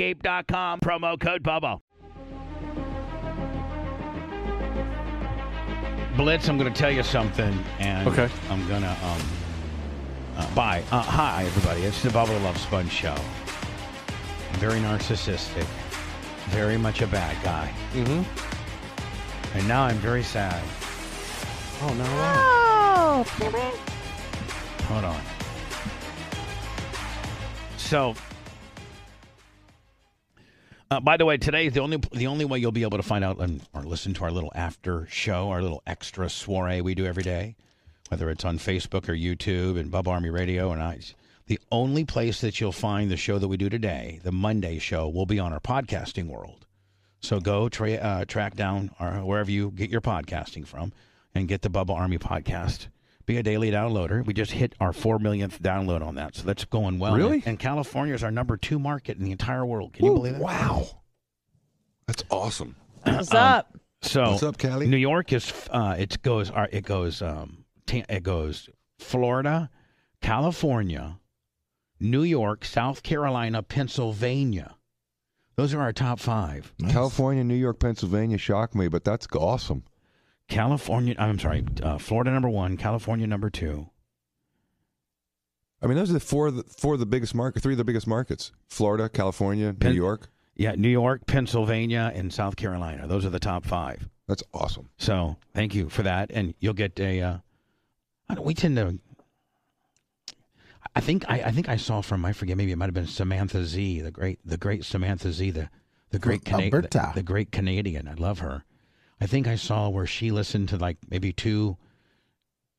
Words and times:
Promo 0.00 1.20
code 1.20 1.42
BUBBA. 1.42 1.78
Blitz, 6.16 6.48
I'm 6.48 6.58
going 6.58 6.72
to 6.72 6.78
tell 6.78 6.90
you 6.90 7.02
something, 7.02 7.58
and 7.78 8.08
Okay. 8.08 8.28
I'm 8.50 8.66
going 8.68 8.82
to 8.82 8.88
um, 8.88 9.20
uh, 10.36 10.54
bye. 10.54 10.82
Uh, 10.90 11.02
hi, 11.02 11.44
everybody. 11.44 11.82
It's 11.82 12.02
the 12.02 12.08
Bubba 12.10 12.42
Love 12.42 12.56
Sponge 12.58 12.90
Show. 12.90 13.14
Very 14.52 14.80
narcissistic, 14.80 15.66
very 16.48 16.76
much 16.78 17.02
a 17.02 17.06
bad 17.06 17.36
guy, 17.44 17.70
Mm-hmm. 17.92 19.58
and 19.58 19.68
now 19.68 19.82
I'm 19.84 19.96
very 19.98 20.22
sad. 20.22 20.62
Oh 21.82 21.94
no. 21.94 22.04
Oh, 22.92 23.24
Hold 24.88 25.04
on. 25.04 25.20
So, 27.76 28.14
uh, 30.90 31.00
by 31.00 31.16
the 31.16 31.24
way, 31.24 31.36
today 31.36 31.68
the 31.68 31.80
only 31.80 31.98
the 32.12 32.26
only 32.26 32.44
way 32.44 32.58
you'll 32.58 32.72
be 32.72 32.82
able 32.82 32.98
to 32.98 33.02
find 33.02 33.24
out 33.24 33.38
and, 33.38 33.62
or 33.72 33.82
listen 33.82 34.12
to 34.14 34.24
our 34.24 34.30
little 34.30 34.52
after 34.54 35.06
show, 35.10 35.50
our 35.50 35.62
little 35.62 35.82
extra 35.86 36.28
soiree 36.28 36.80
we 36.80 36.94
do 36.94 37.06
every 37.06 37.22
day, 37.22 37.56
whether 38.08 38.28
it's 38.30 38.44
on 38.44 38.58
Facebook 38.58 39.08
or 39.08 39.14
YouTube 39.14 39.78
and 39.78 39.90
Bub 39.90 40.08
Army 40.08 40.30
Radio 40.30 40.72
and 40.72 40.82
I. 40.82 41.00
The 41.46 41.60
only 41.72 42.04
place 42.04 42.40
that 42.42 42.60
you'll 42.60 42.72
find 42.72 43.10
the 43.10 43.16
show 43.16 43.38
that 43.38 43.48
we 43.48 43.56
do 43.56 43.68
today, 43.68 44.20
the 44.22 44.32
Monday 44.32 44.78
show, 44.78 45.08
will 45.08 45.26
be 45.26 45.40
on 45.40 45.52
our 45.52 45.60
podcasting 45.60 46.28
world. 46.28 46.66
So 47.20 47.40
go 47.40 47.68
tra- 47.68 47.94
uh, 47.94 48.24
track 48.24 48.54
down 48.54 48.90
our, 48.98 49.24
wherever 49.24 49.50
you 49.50 49.70
get 49.72 49.90
your 49.90 50.00
podcasting 50.00 50.66
from 50.66 50.92
and 51.34 51.48
get 51.48 51.62
the 51.62 51.70
Bubba 51.70 51.94
Army 51.94 52.18
podcast. 52.18 52.86
Be 53.26 53.36
a 53.36 53.42
daily 53.42 53.70
downloader. 53.70 54.24
We 54.26 54.34
just 54.34 54.50
hit 54.52 54.74
our 54.80 54.92
four 54.92 55.18
millionth 55.18 55.62
download 55.62 56.04
on 56.04 56.16
that, 56.16 56.34
so 56.34 56.42
that's 56.42 56.64
going 56.64 56.98
well. 56.98 57.14
Really? 57.14 57.42
And 57.46 57.58
California 57.58 58.14
is 58.14 58.24
our 58.24 58.30
number 58.30 58.56
two 58.56 58.78
market 58.78 59.18
in 59.18 59.24
the 59.24 59.30
entire 59.32 59.64
world. 59.64 59.92
Can 59.92 60.06
you 60.06 60.14
believe 60.14 60.32
that? 60.34 60.42
Wow. 60.42 60.86
That's 62.06 62.24
awesome. 62.30 62.74
what's 63.04 63.30
Um, 63.32 63.36
up? 63.38 63.78
So 64.02 64.30
What's 64.30 64.42
up, 64.42 64.56
Cali? 64.58 64.86
New 64.88 64.96
York 64.96 65.32
is 65.32 65.52
uh, 65.70 65.94
it 65.98 66.22
goes 66.22 66.50
uh, 66.50 66.66
it 66.72 66.84
goes 66.84 67.20
um, 67.22 67.64
ta- 67.86 68.02
it 68.08 68.22
goes 68.22 68.68
Florida, 68.98 69.68
California, 70.22 71.18
New 72.00 72.22
York, 72.22 72.64
South 72.64 73.02
Carolina, 73.02 73.62
Pennsylvania. 73.62 74.74
Those 75.56 75.74
are 75.74 75.80
our 75.82 75.92
top 75.92 76.18
five. 76.18 76.72
California, 76.88 77.44
New 77.44 77.54
York, 77.54 77.78
Pennsylvania 77.78 78.38
shocked 78.38 78.74
me, 78.74 78.88
but 78.88 79.04
that's 79.04 79.26
awesome. 79.36 79.84
California. 80.50 81.14
I'm 81.18 81.38
sorry. 81.38 81.64
Uh, 81.82 81.96
Florida 81.98 82.30
number 82.30 82.48
one. 82.50 82.76
California 82.76 83.26
number 83.26 83.48
two. 83.48 83.88
I 85.82 85.86
mean, 85.86 85.96
those 85.96 86.10
are 86.10 86.14
the 86.14 86.20
four 86.20 86.48
of 86.48 86.56
the, 86.56 86.62
four 86.64 86.92
of 86.94 87.00
the 87.00 87.06
biggest 87.06 87.34
market, 87.34 87.62
three 87.62 87.72
of 87.72 87.78
the 87.78 87.84
biggest 87.84 88.06
markets: 88.06 88.52
Florida, 88.68 89.08
California, 89.08 89.72
Pen- 89.72 89.92
New 89.92 89.96
York. 89.96 90.28
Yeah, 90.56 90.74
New 90.76 90.90
York, 90.90 91.26
Pennsylvania, 91.26 92.12
and 92.14 92.30
South 92.30 92.56
Carolina. 92.56 93.06
Those 93.06 93.24
are 93.24 93.30
the 93.30 93.38
top 93.40 93.64
five. 93.64 94.06
That's 94.28 94.42
awesome. 94.52 94.90
So 94.98 95.36
thank 95.54 95.74
you 95.74 95.88
for 95.88 96.02
that, 96.02 96.30
and 96.34 96.52
you'll 96.60 96.74
get 96.74 97.00
a. 97.00 97.22
Uh, 97.22 97.38
I 98.28 98.34
don't- 98.34 98.44
we 98.44 98.52
tend 98.54 98.76
to. 98.76 98.98
I 100.94 101.00
think 101.00 101.24
I, 101.30 101.42
I 101.44 101.50
think 101.52 101.68
I 101.68 101.76
saw 101.76 102.00
from 102.00 102.24
I 102.24 102.32
forget 102.32 102.56
maybe 102.56 102.72
it 102.72 102.76
might 102.76 102.86
have 102.86 102.94
been 102.94 103.06
Samantha 103.06 103.64
Z 103.64 104.00
the 104.00 104.10
great 104.10 104.40
the 104.44 104.56
great 104.56 104.84
Samantha 104.84 105.32
Z 105.32 105.50
the 105.52 105.70
the 106.10 106.18
great 106.18 106.42
From 106.44 106.52
Cana- 106.58 106.64
Alberta. 106.64 107.12
the, 107.14 107.20
the 107.20 107.22
great 107.22 107.52
Canadian 107.52 108.08
I 108.08 108.14
love 108.14 108.40
her. 108.40 108.64
I 109.20 109.26
think 109.26 109.46
I 109.46 109.56
saw 109.56 109.88
where 109.88 110.06
she 110.06 110.30
listened 110.30 110.68
to 110.70 110.76
like 110.76 110.96
maybe 111.10 111.32
two 111.32 111.76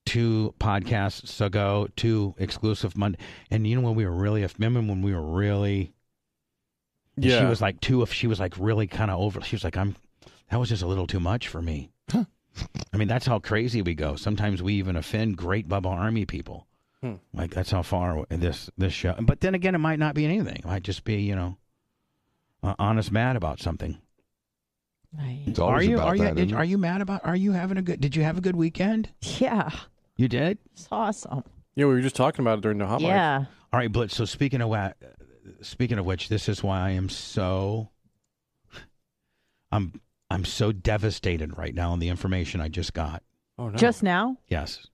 two 0.05 0.53
podcasts 0.59 1.39
ago, 1.39 1.87
two 1.95 2.33
exclusive 2.37 2.97
Monday, 2.97 3.19
and 3.51 3.67
you 3.67 3.75
know 3.75 3.81
when 3.81 3.95
we 3.95 4.05
were 4.05 4.11
really 4.15 4.45
remember 4.57 4.79
when 4.81 5.01
we 5.01 5.13
were 5.13 5.21
really 5.21 5.93
Yeah. 7.15 7.39
she 7.39 7.45
was 7.45 7.61
like 7.61 7.79
two 7.81 8.01
if 8.01 8.11
she 8.11 8.27
was 8.27 8.39
like 8.39 8.55
really 8.57 8.87
kind 8.87 9.11
of 9.11 9.19
over 9.19 9.41
she 9.41 9.55
was 9.55 9.63
like 9.63 9.77
i'm 9.77 9.95
that 10.49 10.57
was 10.59 10.69
just 10.69 10.81
a 10.81 10.87
little 10.87 11.07
too 11.07 11.19
much 11.19 11.47
for 11.47 11.61
me 11.61 11.91
Huh. 12.09 12.25
i 12.93 12.97
mean 12.97 13.07
that's 13.07 13.25
how 13.27 13.37
crazy 13.39 13.81
we 13.81 13.93
go 13.93 14.15
sometimes 14.15 14.63
we 14.63 14.73
even 14.73 14.95
offend 14.95 15.37
great 15.37 15.67
bubba 15.69 15.87
army 15.87 16.25
people 16.25 16.67
Hmm. 17.01 17.15
like 17.33 17.49
that's 17.51 17.71
how 17.71 17.81
far 17.81 18.25
this 18.29 18.69
this 18.77 18.93
show 18.93 19.15
but 19.21 19.41
then 19.41 19.55
again 19.55 19.73
it 19.75 19.79
might 19.79 19.97
not 19.99 20.13
be 20.15 20.23
anything 20.25 20.55
it 20.57 20.65
might 20.65 20.83
just 20.83 21.03
be 21.03 21.15
you 21.21 21.35
know 21.35 21.57
uh, 22.63 22.75
honest 22.79 23.11
mad 23.11 23.35
about 23.35 23.59
something 23.59 23.97
Right. 25.17 25.59
Are 25.59 25.81
you 25.83 25.95
about 25.95 26.07
are 26.07 26.15
you 26.15 26.23
that. 26.23 26.35
did- 26.35 26.53
are 26.53 26.63
you 26.63 26.77
mad 26.77 27.01
about 27.01 27.25
are 27.25 27.35
you 27.35 27.51
having 27.51 27.77
a 27.77 27.81
good 27.81 27.99
did 27.99 28.15
you 28.15 28.23
have 28.23 28.37
a 28.37 28.41
good 28.41 28.55
weekend 28.55 29.09
Yeah, 29.39 29.69
you 30.15 30.27
did 30.29 30.57
it's 30.73 30.87
awesome. 30.91 31.43
yeah, 31.75 31.85
we 31.85 31.93
were 31.93 32.01
just 32.01 32.15
talking 32.15 32.41
about 32.43 32.59
it 32.59 32.61
during 32.61 32.77
the 32.77 32.85
hot 32.87 33.01
mic. 33.01 33.09
yeah. 33.09 33.45
all 33.73 33.79
right 33.79 33.91
blitz 33.91 34.15
so 34.15 34.23
speaking 34.23 34.61
of 34.61 34.69
wa- 34.69 34.93
speaking 35.61 35.97
of 35.99 36.05
which 36.05 36.29
this 36.29 36.47
is 36.47 36.63
why 36.63 36.79
i 36.79 36.89
am 36.91 37.09
so 37.09 37.89
i'm 39.71 39.99
i'm 40.29 40.45
so 40.45 40.71
devastated 40.71 41.57
right 41.57 41.75
now 41.75 41.91
on 41.91 41.99
the 41.99 42.09
information 42.09 42.61
i 42.61 42.67
just 42.69 42.93
got 42.93 43.23
Oh 43.57 43.67
no. 43.69 43.75
Just 43.77 44.01
now? 44.01 44.37
yes 44.47 44.87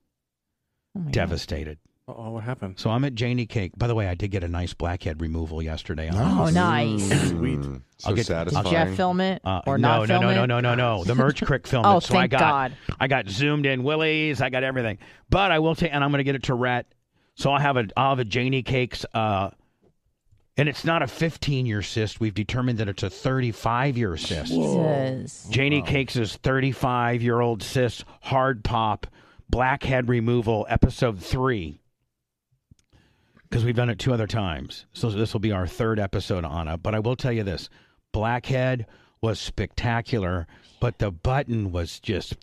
Oh 0.96 1.00
my 1.00 1.04
God. 1.06 1.12
devastated 1.12 1.78
Oh, 2.10 2.30
what 2.30 2.44
happened? 2.44 2.78
So 2.78 2.88
I'm 2.88 3.04
at 3.04 3.14
Janie 3.14 3.44
Cake. 3.44 3.72
By 3.76 3.86
the 3.86 3.94
way, 3.94 4.08
I 4.08 4.14
did 4.14 4.30
get 4.30 4.42
a 4.42 4.48
nice 4.48 4.72
blackhead 4.72 5.20
removal 5.20 5.62
yesterday. 5.62 6.08
Oh, 6.10 6.48
nice. 6.48 7.06
Sweet. 7.28 7.58
Mm, 7.58 7.82
I'll 8.04 8.10
so 8.12 8.14
get- 8.14 8.26
satisfying. 8.26 8.64
Did 8.64 8.70
Jeff 8.70 8.96
film 8.96 9.20
it 9.20 9.42
Uh, 9.44 9.60
or 9.66 9.76
no, 9.76 9.88
not 9.88 10.00
no, 10.00 10.06
film 10.06 10.22
no, 10.22 10.46
no, 10.46 10.46
no, 10.46 10.60
no, 10.60 10.74
no. 10.74 11.04
The 11.04 11.14
merch 11.14 11.44
crick 11.44 11.66
film 11.66 11.84
Oh, 11.84 11.98
it. 11.98 12.04
So 12.04 12.14
I 12.14 12.20
thank 12.20 12.30
got, 12.32 12.40
God. 12.40 12.76
I 12.98 13.08
got 13.08 13.28
zoomed 13.28 13.66
in 13.66 13.82
willies. 13.82 14.40
I 14.40 14.48
got 14.48 14.64
everything. 14.64 14.98
But 15.28 15.52
I 15.52 15.58
will 15.58 15.74
take, 15.74 15.92
and 15.92 16.02
I'm 16.02 16.10
going 16.10 16.20
to 16.20 16.24
get 16.24 16.34
it 16.34 16.44
to 16.44 16.54
Rhett. 16.54 16.86
So 17.34 17.50
I'll 17.52 17.60
have 17.60 17.76
a, 17.76 17.86
I'll 17.96 18.10
have 18.10 18.18
a 18.20 18.24
Janie 18.24 18.62
Cakes, 18.62 19.04
uh, 19.12 19.50
and 20.56 20.68
it's 20.68 20.84
not 20.84 21.02
a 21.02 21.06
15 21.06 21.66
year 21.66 21.82
cyst. 21.82 22.20
We've 22.20 22.34
determined 22.34 22.78
that 22.78 22.88
it's 22.88 23.02
a 23.02 23.10
35 23.10 23.98
year 23.98 24.16
cyst. 24.16 24.50
Jesus. 24.52 25.46
Janie 25.50 25.82
Cakes 25.82 26.16
is 26.16 26.36
35 26.36 27.22
year 27.22 27.40
old 27.40 27.62
cyst, 27.62 28.04
hard 28.22 28.64
pop, 28.64 29.06
blackhead 29.50 30.08
removal, 30.08 30.66
episode 30.70 31.20
three. 31.20 31.80
Because 33.48 33.64
we've 33.64 33.74
done 33.76 33.90
it 33.90 33.98
two 33.98 34.12
other 34.12 34.26
times. 34.26 34.86
So 34.92 35.10
this 35.10 35.32
will 35.32 35.40
be 35.40 35.52
our 35.52 35.66
third 35.66 35.98
episode 35.98 36.44
on 36.44 36.68
it. 36.68 36.82
But 36.82 36.94
I 36.94 36.98
will 37.00 37.16
tell 37.16 37.32
you 37.32 37.42
this 37.42 37.68
blackhead 38.12 38.86
was 39.20 39.38
spectacular, 39.38 40.46
but 40.80 40.98
the 40.98 41.10
button 41.10 41.72
was 41.72 42.00
just, 42.00 42.36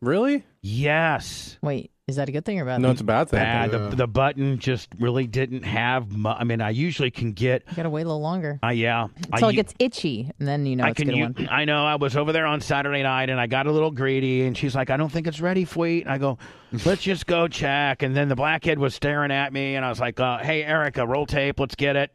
Really? 0.00 0.44
yes. 0.60 1.58
Wait, 1.62 1.91
is 2.08 2.16
that 2.16 2.28
a 2.28 2.32
good 2.32 2.44
thing 2.44 2.58
or 2.60 2.64
bad? 2.64 2.80
No, 2.80 2.88
thing? 2.88 2.92
it's 2.92 3.00
a 3.00 3.04
bad 3.04 3.28
thing. 3.28 3.38
Bad. 3.38 3.72
Yeah. 3.72 3.78
The, 3.88 3.96
the 3.96 4.06
button 4.08 4.58
just 4.58 4.88
really 4.98 5.26
didn't 5.26 5.62
have. 5.62 6.10
Mu- 6.10 6.30
I 6.30 6.42
mean, 6.44 6.60
I 6.60 6.70
usually 6.70 7.10
can 7.12 7.32
get. 7.32 7.62
You 7.70 7.76
gotta 7.76 7.90
wait 7.90 8.02
a 8.02 8.06
little 8.06 8.20
longer 8.20 8.58
Uh, 8.62 8.68
yeah. 8.68 9.06
until 9.32 9.48
I, 9.48 9.52
it 9.52 9.54
gets 9.54 9.74
itchy, 9.78 10.30
and 10.38 10.48
then 10.48 10.66
you 10.66 10.74
know 10.76 10.84
I 10.84 10.90
it's 10.90 11.00
a 11.00 11.04
can. 11.04 11.10
good 11.14 11.16
u- 11.16 11.46
one. 11.46 11.48
I 11.50 11.64
know. 11.64 11.86
I 11.86 11.94
was 11.94 12.16
over 12.16 12.32
there 12.32 12.44
on 12.46 12.60
Saturday 12.60 13.02
night, 13.04 13.30
and 13.30 13.38
I 13.40 13.46
got 13.46 13.66
a 13.66 13.72
little 13.72 13.92
greedy. 13.92 14.42
And 14.42 14.56
she's 14.58 14.74
like, 14.74 14.90
"I 14.90 14.96
don't 14.96 15.10
think 15.12 15.26
it's 15.28 15.40
ready, 15.40 15.64
Fleet." 15.64 16.02
And 16.02 16.10
I 16.12 16.18
go, 16.18 16.38
"Let's 16.84 17.02
just 17.02 17.26
go 17.26 17.46
check." 17.46 18.02
And 18.02 18.16
then 18.16 18.28
the 18.28 18.36
blackhead 18.36 18.78
was 18.80 18.94
staring 18.96 19.30
at 19.30 19.52
me, 19.52 19.76
and 19.76 19.84
I 19.84 19.88
was 19.88 20.00
like, 20.00 20.18
uh, 20.18 20.38
"Hey, 20.38 20.64
Erica, 20.64 21.06
roll 21.06 21.24
tape. 21.26 21.60
Let's 21.60 21.76
get 21.76 21.94
it." 21.96 22.10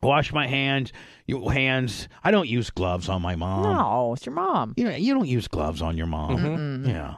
Wash 0.00 0.32
my 0.32 0.46
hands. 0.48 0.92
You 1.26 1.48
hands. 1.48 2.08
I 2.24 2.30
don't 2.32 2.48
use 2.48 2.70
gloves 2.70 3.08
on 3.08 3.22
my 3.22 3.36
mom. 3.36 3.62
no, 3.64 4.12
it's 4.14 4.26
your 4.26 4.34
mom. 4.34 4.74
You 4.76 4.84
know, 4.84 4.96
you 4.96 5.14
don't 5.14 5.28
use 5.28 5.46
gloves 5.48 5.80
on 5.82 5.96
your 5.96 6.06
mom. 6.08 6.38
Mm-mm. 6.38 6.88
Yeah. 6.88 7.14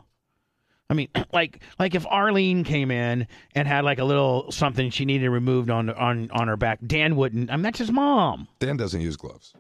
I 0.91 0.95
mean, 0.95 1.09
like, 1.33 1.61
like 1.79 1.95
if 1.95 2.07
Arlene 2.07 2.65
came 2.65 2.91
in 2.91 3.27
and 3.55 3.69
had 3.69 3.85
like 3.85 3.99
a 3.99 4.05
little 4.05 4.51
something 4.51 4.91
she 4.91 5.05
needed 5.05 5.29
removed 5.31 5.71
on 5.71 5.91
on 5.91 6.31
on 6.31 6.49
her 6.49 6.57
back, 6.57 6.81
Dan 6.87 7.17
wouldn't. 7.17 7.51
I 7.51 7.57
mean, 7.57 7.63
that's 7.63 7.79
his 7.79 7.91
mom. 7.93 8.49
Dan 8.61 8.77
doesn't 8.77 9.01
use 9.01 9.17
gloves 9.17 9.55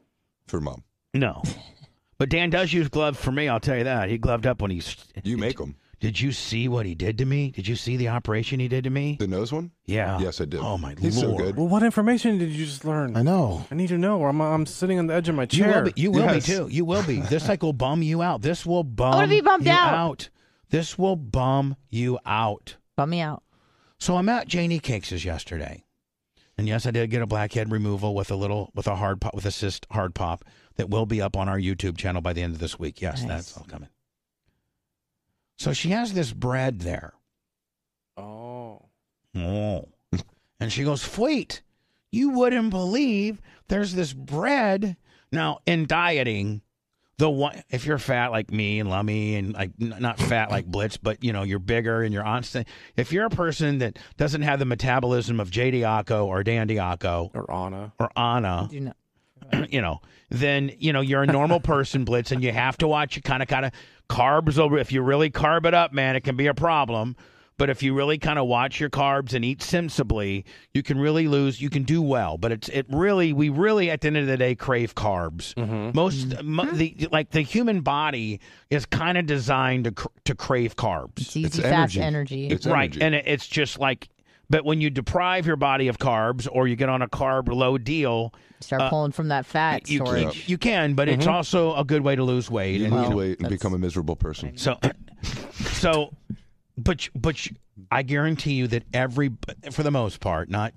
for 0.46 0.60
mom. 0.60 0.84
No, 1.12 1.42
but 2.18 2.28
Dan 2.28 2.50
does 2.50 2.72
use 2.72 2.88
gloves 2.88 3.18
for 3.18 3.32
me. 3.32 3.48
I'll 3.48 3.60
tell 3.60 3.76
you 3.78 3.84
that. 3.84 4.08
He 4.08 4.18
gloved 4.18 4.46
up 4.46 4.60
when 4.62 4.70
he's. 4.70 4.96
You 5.22 5.36
make 5.38 5.58
them. 5.58 5.76
Did 6.00 6.20
you 6.20 6.32
see 6.32 6.68
what 6.68 6.84
he 6.84 6.94
did 6.94 7.16
to 7.18 7.24
me? 7.24 7.50
Did 7.52 7.66
you 7.66 7.76
see 7.76 7.96
the 7.96 8.08
operation 8.08 8.60
he 8.60 8.68
did 8.68 8.84
to 8.84 8.90
me? 8.90 9.16
The 9.18 9.26
nose 9.26 9.52
one? 9.52 9.70
Yeah. 9.86 10.18
Yes, 10.18 10.38
I 10.38 10.44
did. 10.44 10.60
Oh 10.60 10.76
my 10.76 10.94
He's 11.00 11.22
lord. 11.22 11.38
so 11.38 11.44
good. 11.44 11.56
Well, 11.56 11.68
what 11.68 11.82
information 11.82 12.36
did 12.36 12.50
you 12.50 12.66
just 12.66 12.84
learn? 12.84 13.16
I 13.16 13.22
know. 13.22 13.64
I 13.70 13.74
need 13.74 13.88
to 13.88 13.96
know. 13.96 14.18
Or 14.18 14.28
I'm, 14.28 14.38
I'm 14.42 14.66
sitting 14.66 14.98
on 14.98 15.06
the 15.06 15.14
edge 15.14 15.30
of 15.30 15.34
my 15.34 15.46
chair. 15.46 15.66
You 15.66 15.72
chair. 15.72 15.82
will 15.82 15.92
be. 15.92 16.00
You 16.02 16.10
will 16.10 16.20
Yes. 16.20 16.46
be 16.46 16.52
too. 16.52 16.68
You 16.68 16.84
will 16.84 17.02
be. 17.04 17.20
This 17.20 17.48
like 17.48 17.62
will 17.62 17.72
bum 17.72 18.02
you 18.02 18.20
out. 18.20 18.42
This 18.42 18.66
will 18.66 18.78
oh, 18.78 18.82
bum 18.82 19.14
I 19.14 19.16
wanna 19.16 19.28
be 19.28 19.40
bummed 19.40 19.64
you 19.64 19.72
out. 19.72 20.28
This 20.70 20.98
will 20.98 21.16
bum 21.16 21.76
you 21.90 22.18
out. 22.26 22.76
Bum 22.96 23.10
me 23.10 23.20
out. 23.20 23.42
So 23.98 24.16
I'm 24.16 24.28
at 24.28 24.48
Janie 24.48 24.80
Cakes' 24.80 25.24
yesterday, 25.24 25.84
and 26.58 26.66
yes, 26.68 26.84
I 26.86 26.90
did 26.90 27.10
get 27.10 27.22
a 27.22 27.26
blackhead 27.26 27.70
removal 27.70 28.14
with 28.14 28.30
a 28.30 28.36
little 28.36 28.70
with 28.74 28.86
a 28.86 28.96
hard 28.96 29.20
pop 29.20 29.34
with 29.34 29.46
a 29.46 29.50
cyst 29.50 29.86
hard 29.90 30.14
pop 30.14 30.44
that 30.76 30.90
will 30.90 31.06
be 31.06 31.22
up 31.22 31.36
on 31.36 31.48
our 31.48 31.58
YouTube 31.58 31.96
channel 31.96 32.20
by 32.20 32.32
the 32.32 32.42
end 32.42 32.54
of 32.54 32.60
this 32.60 32.78
week. 32.78 33.00
Yes, 33.00 33.22
Nice. 33.22 33.28
that's 33.28 33.56
all 33.56 33.64
coming. 33.64 33.88
So 35.56 35.72
she 35.72 35.90
has 35.90 36.12
this 36.12 36.32
bread 36.32 36.80
there. 36.80 37.14
Oh. 38.16 38.82
Oh. 39.36 39.88
and 40.60 40.72
she 40.72 40.84
goes, 40.84 41.04
Fleet, 41.04 41.62
you 42.10 42.30
wouldn't 42.30 42.70
believe 42.70 43.40
there's 43.68 43.94
this 43.94 44.12
bread. 44.12 44.96
Now, 45.32 45.58
in 45.66 45.86
dieting, 45.86 46.62
the 47.18 47.30
one 47.30 47.62
if 47.70 47.86
you're 47.86 47.98
fat 47.98 48.32
like 48.32 48.50
me 48.50 48.80
and 48.80 48.90
Lummy 48.90 49.36
and 49.36 49.52
like 49.54 49.70
n- 49.80 49.94
not 50.00 50.18
fat 50.18 50.50
like 50.50 50.66
Blitz, 50.66 50.96
but 50.96 51.22
you 51.22 51.32
know, 51.32 51.42
you're 51.42 51.58
bigger 51.58 52.02
and 52.02 52.12
you're 52.12 52.24
on 52.24 52.42
if 52.96 53.12
you're 53.12 53.26
a 53.26 53.30
person 53.30 53.78
that 53.78 53.98
doesn't 54.16 54.42
have 54.42 54.58
the 54.58 54.64
metabolism 54.64 55.38
of 55.40 55.50
Jay 55.50 55.70
Diaco 55.70 56.26
or 56.26 56.42
Dan 56.42 56.68
Diaco 56.68 57.30
Or 57.34 57.50
Anna. 57.52 57.92
or 57.98 58.10
Anna, 58.18 58.68
Do 58.70 58.80
not. 58.80 58.96
you 59.70 59.80
know, 59.80 60.00
then 60.30 60.72
you 60.78 60.92
know 60.92 61.00
you're 61.00 61.22
a 61.22 61.26
normal 61.26 61.60
person, 61.60 62.04
Blitz, 62.06 62.32
and 62.32 62.42
you 62.42 62.50
have 62.52 62.76
to 62.78 62.88
watch 62.88 63.16
it 63.16 63.24
kind 63.24 63.42
of 63.42 63.48
kind 63.48 63.64
of 63.66 63.72
carbs 64.08 64.58
over. 64.58 64.78
If 64.78 64.90
you 64.92 65.02
really 65.02 65.30
carb 65.30 65.66
it 65.66 65.74
up, 65.74 65.92
man, 65.92 66.16
it 66.16 66.22
can 66.22 66.36
be 66.36 66.46
a 66.46 66.54
problem. 66.54 67.14
But 67.56 67.70
if 67.70 67.82
you 67.82 67.94
really 67.94 68.18
kind 68.18 68.38
of 68.38 68.46
watch 68.46 68.80
your 68.80 68.90
carbs 68.90 69.32
and 69.32 69.44
eat 69.44 69.62
sensibly, 69.62 70.44
you 70.72 70.82
can 70.82 70.98
really 70.98 71.28
lose. 71.28 71.60
You 71.60 71.70
can 71.70 71.84
do 71.84 72.02
well. 72.02 72.36
But 72.36 72.50
it's 72.52 72.68
it 72.68 72.86
really 72.88 73.32
we 73.32 73.48
really 73.48 73.90
at 73.90 74.00
the 74.00 74.08
end 74.08 74.16
of 74.16 74.26
the 74.26 74.36
day 74.36 74.54
crave 74.56 74.94
carbs. 74.94 75.54
Mm-hmm. 75.54 75.96
Most 75.96 76.30
mm-hmm. 76.30 76.50
mo- 76.50 76.64
the 76.72 77.08
like 77.12 77.30
the 77.30 77.42
human 77.42 77.82
body 77.82 78.40
is 78.70 78.86
kind 78.86 79.16
of 79.16 79.26
designed 79.26 79.84
to 79.84 79.92
cr- 79.92 80.08
to 80.24 80.34
crave 80.34 80.74
carbs. 80.74 81.18
It's 81.18 81.36
easy, 81.36 81.46
It's 81.46 81.58
fast 81.58 81.96
energy. 81.96 82.00
energy. 82.00 82.46
It's 82.48 82.66
right 82.66 82.90
energy. 82.90 83.02
and 83.02 83.14
it, 83.14 83.24
it's 83.26 83.46
just 83.46 83.78
like 83.78 84.08
but 84.50 84.64
when 84.64 84.80
you 84.80 84.90
deprive 84.90 85.46
your 85.46 85.56
body 85.56 85.88
of 85.88 85.98
carbs 85.98 86.46
or 86.50 86.68
you 86.68 86.76
get 86.76 86.88
on 86.88 87.02
a 87.02 87.08
carb 87.08 87.48
low 87.52 87.78
deal 87.78 88.34
Start 88.60 88.82
uh, 88.82 88.90
pulling 88.90 89.12
from 89.12 89.28
that 89.28 89.46
fat 89.46 89.88
you, 89.88 89.98
storage. 90.04 90.48
you 90.48 90.58
can 90.58 90.94
but 90.94 91.08
it's 91.08 91.24
mm-hmm. 91.24 91.34
also 91.34 91.74
a 91.76 91.84
good 91.84 92.02
way 92.02 92.14
to 92.16 92.22
lose 92.22 92.50
weight 92.50 92.80
You 92.80 92.86
and, 92.86 92.94
lose 92.94 93.04
you 93.04 93.10
know, 93.10 93.16
weight 93.16 93.40
and 93.40 93.48
become 93.48 93.74
a 93.74 93.78
miserable 93.78 94.16
person. 94.16 94.56
so 94.56 94.78
so 95.72 96.12
but 96.76 97.08
but 97.14 97.46
i 97.90 98.02
guarantee 98.02 98.54
you 98.54 98.66
that 98.66 98.84
every 98.92 99.30
for 99.70 99.82
the 99.82 99.90
most 99.90 100.20
part 100.20 100.48
not 100.48 100.74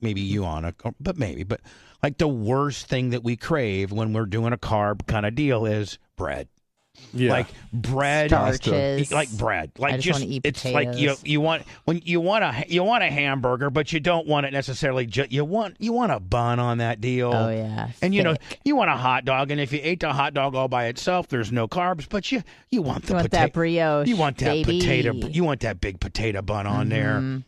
maybe 0.00 0.20
you 0.20 0.44
on 0.44 0.64
a 0.64 0.74
but 1.00 1.16
maybe 1.16 1.42
but 1.42 1.60
like 2.02 2.18
the 2.18 2.28
worst 2.28 2.86
thing 2.86 3.10
that 3.10 3.24
we 3.24 3.36
crave 3.36 3.92
when 3.92 4.12
we're 4.12 4.26
doing 4.26 4.52
a 4.52 4.58
carb 4.58 5.06
kind 5.06 5.26
of 5.26 5.34
deal 5.34 5.66
is 5.66 5.98
bread 6.16 6.48
Yeah. 7.14 7.32
like 7.32 7.46
bread 7.72 8.28
Starches. 8.30 9.10
like 9.10 9.30
bread 9.32 9.70
like 9.78 9.94
I 9.94 9.96
just 9.96 10.06
just, 10.06 10.20
wanna 10.20 10.30
eat 10.34 10.42
it's 10.44 10.62
like 10.64 10.98
you 10.98 11.14
you 11.24 11.40
want 11.40 11.62
when 11.86 12.02
you 12.04 12.20
want 12.20 12.44
a 12.44 12.64
you 12.68 12.84
want 12.84 13.02
a 13.02 13.06
hamburger 13.08 13.70
but 13.70 13.92
you 13.94 13.98
don't 14.00 14.26
want 14.26 14.44
it 14.44 14.52
necessarily 14.52 15.06
ju- 15.06 15.26
you 15.30 15.42
want 15.44 15.76
you 15.78 15.94
want 15.94 16.12
a 16.12 16.20
bun 16.20 16.58
on 16.60 16.78
that 16.78 17.00
deal 17.00 17.32
Oh 17.34 17.48
yeah. 17.48 17.88
and 18.02 18.14
you 18.14 18.22
know 18.22 18.34
thick. 18.34 18.60
you 18.64 18.76
want 18.76 18.90
a 18.90 18.96
hot 18.96 19.24
dog 19.24 19.50
and 19.50 19.58
if 19.58 19.72
you 19.72 19.80
ate 19.82 20.00
the 20.00 20.12
hot 20.12 20.34
dog 20.34 20.54
all 20.54 20.68
by 20.68 20.86
itself 20.86 21.28
there's 21.28 21.50
no 21.50 21.66
carbs 21.66 22.06
but 22.08 22.30
you 22.30 22.42
you 22.70 22.82
want 22.82 23.04
the 23.06 23.08
you 23.08 23.14
want 23.16 23.30
potato 23.30 23.42
that 23.46 23.52
brioche. 23.54 24.06
you 24.08 24.16
want 24.16 24.36
that 24.38 24.44
baby. 24.66 24.78
potato 24.78 25.12
you 25.14 25.44
want 25.44 25.60
that 25.60 25.80
big 25.80 26.00
potato 26.00 26.42
bun 26.42 26.66
on 26.66 26.90
there 26.90 27.14
Mhm. 27.20 27.42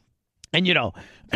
and 0.54 0.66
you 0.66 0.72
know 0.72 0.94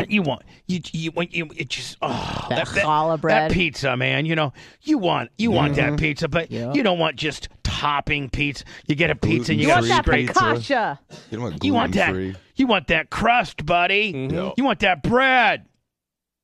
you 0.09 0.23
want 0.23 0.41
you 0.67 0.79
you 0.91 1.11
want 1.11 1.31
you 1.33 1.47
it 1.55 1.69
just 1.69 1.95
oh 2.01 2.47
That 2.49 2.67
that, 2.69 2.83
challah 2.83 3.21
bread. 3.21 3.51
that 3.51 3.53
pizza 3.53 3.95
man 3.95 4.25
you 4.25 4.35
know 4.35 4.51
you 4.81 4.97
want 4.97 5.29
you 5.37 5.51
want 5.51 5.75
that 5.75 5.97
pizza 5.99 6.27
but 6.27 6.49
Yeah. 6.51 6.73
you 6.73 6.81
don't 6.81 6.97
want 6.99 7.15
just 7.17 7.49
topping 7.85 8.29
pizza 8.29 8.63
you 8.87 8.95
get 8.95 9.09
a 9.11 9.15
pizza 9.15 9.51
and 9.51 9.61
you, 9.61 9.67
You 9.67 9.73
got 9.73 9.75
want 9.75 9.85
to 9.85 9.89
that 9.89 10.03
scrape 10.05 10.29
focaccia. 10.29 10.99
You 11.29 11.39
want 11.41 11.63
you 11.63 11.73
want 11.73 11.93
that 11.93 12.11
gluten-free. 12.13 12.41
you 12.55 12.67
want 12.67 12.87
that 12.87 13.09
crust 13.09 13.65
buddy 13.65 14.27
Yeah. 14.31 14.51
you 14.57 14.63
want 14.63 14.79
that 14.79 15.03
bread 15.03 15.65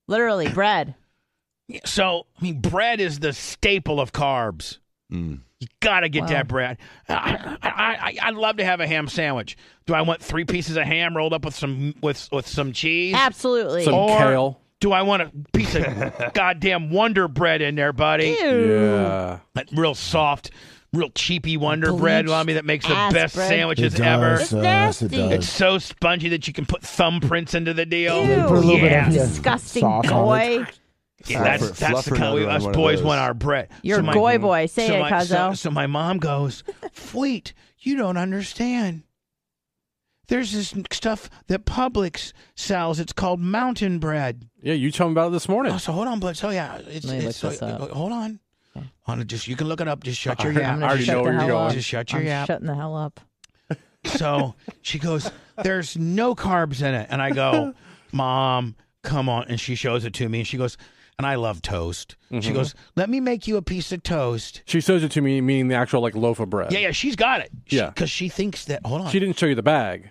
Literally 0.07 0.50
bread. 0.50 0.95
so 1.86 2.25
i 2.39 2.43
mean 2.43 2.60
bread 2.62 3.00
is 3.00 3.19
the 3.19 3.33
staple 3.33 4.00
of 4.00 4.12
carbs 4.12 4.77
Mm. 5.12 5.41
You 5.60 5.67
gotta 5.81 6.07
get 6.07 6.21
Wow. 6.21 6.27
that 6.29 6.48
bread. 6.48 6.77
I, 7.10 7.57
I, 7.62 7.69
I, 7.69 8.17
I'd 8.29 8.33
love 8.36 8.55
to 8.57 8.63
have 8.65 8.79
a 8.79 8.88
ham 8.88 9.10
sandwich. 9.10 9.57
Do 9.86 9.93
I 9.93 10.01
want 10.03 10.21
three 10.21 10.45
pieces 10.45 10.77
of 10.77 10.83
ham 10.86 11.17
rolled 11.17 11.33
up 11.33 11.43
with 11.43 11.53
some 11.53 11.93
with 12.01 12.29
with 12.31 12.48
some 12.48 12.71
cheese? 12.71 13.13
Absolutely. 13.17 13.83
Some 13.83 13.93
Or 13.93 14.17
kale. 14.17 14.62
do 14.79 14.93
I 14.93 15.01
want 15.01 15.21
a 15.24 15.31
piece 15.53 15.75
of 15.75 15.83
goddamn 16.33 16.91
Wonder 16.91 17.27
Bread 17.27 17.62
in 17.62 17.75
there, 17.75 17.91
buddy? 17.91 18.38
Ew. 18.41 18.71
Yeah. 18.74 19.39
That 19.55 19.67
real 19.74 19.95
soft, 19.95 20.50
real 20.93 21.10
cheapy 21.12 21.57
Wonder 21.57 21.93
Bread, 21.93 22.25
Bleached 22.25 22.31
Lummy, 22.31 22.53
that 22.53 22.65
makes 22.65 22.86
the 22.86 22.93
best 23.13 23.36
bread. 23.36 23.48
sandwiches 23.50 23.93
it 23.95 24.01
ever. 24.01 24.36
It's 24.36 24.53
uh, 24.53 24.62
yes, 24.62 25.01
it 25.01 25.12
nasty. 25.12 25.17
does. 25.17 25.31
It's 25.31 25.50
so 25.50 25.77
spongy 25.77 26.29
that 26.29 26.48
you 26.48 26.53
can 26.53 26.65
put 26.65 26.81
thumbprints 26.81 27.55
into 27.55 27.74
the 27.74 27.86
deal. 27.86 28.25
Ew. 28.25 28.43
Put 28.48 28.57
a 28.57 28.60
little 28.62 28.79
bit 28.81 28.91
yeah. 28.91 29.07
of 29.07 29.13
Disgusting 29.13 29.81
sauce 29.81 30.07
boy. 30.07 30.65
Yeah, 31.27 31.43
that's 31.43 31.63
Fluff- 31.63 31.77
that's 31.77 32.05
the 32.05 32.10
fluff 32.10 32.19
kind 32.19 32.36
we, 32.36 32.45
us 32.45 32.65
of 32.65 32.74
boys 32.74 33.01
want 33.03 33.19
our 33.19 33.33
bread. 33.33 33.69
You're 33.83 33.98
So 33.98 34.01
a 34.01 34.05
my- 34.07 34.13
goy 34.13 34.38
boy. 34.39 34.65
Say 34.65 34.88
so 34.88 34.95
it, 34.95 35.00
my, 35.00 35.24
so, 35.24 35.36
Cuzzo. 35.36 35.57
so 35.57 35.69
my 35.71 35.88
mom 35.88 36.17
goes, 36.17 36.63
Fleet, 36.93 37.53
you 37.79 37.95
don't 37.95 38.17
understand. 38.17 39.03
There's 40.27 40.51
this 40.51 40.74
stuff 40.91 41.29
that 41.48 41.65
Publix 41.65 42.33
sells. 42.55 43.00
It's 43.00 43.13
called 43.13 43.39
mountain 43.39 44.00
bread. 44.00 44.48
Yeah, 44.63 44.74
you 44.74 44.89
told 44.91 45.10
me 45.10 45.13
about 45.13 45.27
it 45.27 45.31
this 45.31 45.48
morning. 45.50 45.74
Oh, 45.74 45.77
so 45.77 45.91
hold 45.91 46.07
on, 46.07 46.19
but 46.19 46.38
so 46.38 46.50
yeah, 46.50 46.77
it's, 46.88 47.05
Let 47.05 47.19
me 47.19 47.25
it's 47.25 47.43
look 47.43 47.53
so, 47.53 47.67
up. 47.67 47.89
hold 47.91 48.13
on. 48.13 48.39
On 49.08 49.28
just 49.28 49.48
you 49.48 49.56
can 49.56 49.68
look 49.68 49.82
it 49.82 49.88
up. 49.88 50.04
Just 50.04 50.20
shut 50.20 50.42
your 50.44 50.54
I 50.54 50.56
yap. 50.56 50.74
I'm 50.74 50.80
gonna 50.80 50.86
already 50.86 51.04
shut 51.04 51.16
know 51.16 51.20
the 51.20 51.24
where 51.24 51.34
you're 51.34 51.42
hell 51.42 51.50
going. 51.50 51.68
up. 51.68 51.74
Just 51.74 51.88
shut 51.88 52.12
your 52.12 52.22
I'm 52.22 52.28
yap. 52.28 52.48
shutting 52.48 52.68
the 52.68 52.75
hell 52.75 52.96
up. 52.96 53.20
So 54.04 54.56
she 54.82 54.98
goes, 54.98 55.30
"There's 55.62 55.96
no 55.96 56.34
carbs 56.34 56.82
in 56.82 56.96
it," 56.96 57.08
and 57.12 57.22
I 57.22 57.30
go, 57.30 57.75
"Mom, 58.12 58.75
come 59.04 59.30
on!" 59.30 59.46
And 59.48 59.60
she 59.60 59.75
shows 59.75 60.06
it 60.06 60.13
to 60.16 60.28
me, 60.28 60.40
and 60.40 60.48
she 60.48 60.58
goes, 60.58 60.75
"And 61.20 61.28
I 61.28 61.36
love 61.36 61.62
toast." 61.62 62.16
She 62.32 62.38
mm-hmm. 62.38 62.54
goes, 62.54 62.74
"Let 62.96 63.12
me 63.12 63.20
make 63.20 63.48
you 63.48 63.58
a 63.58 63.62
piece 63.62 63.92
of 63.92 64.01
toast." 64.01 64.63
She 64.66 64.82
shows 64.82 65.04
it 65.04 65.12
to 65.12 65.22
me, 65.22 65.40
meaning 65.40 65.68
the 65.68 65.75
actual 65.75 66.01
like 66.01 66.16
loaf 66.16 66.40
of 66.40 66.50
bread. 66.50 66.72
Yeah, 66.72 66.80
yeah, 66.80 66.92
she's 66.92 67.16
got 67.16 67.42
it. 67.42 67.51
Yeah. 67.68 67.90
because 67.90 68.10
she 68.10 68.28
thinks 68.28 68.66
that. 68.66 68.84
Hold 68.86 69.01
on. 69.01 69.12
She 69.12 69.20
didn't 69.20 69.38
show 69.38 69.46
you 69.46 69.54
the 69.56 69.62
bag. 69.62 70.10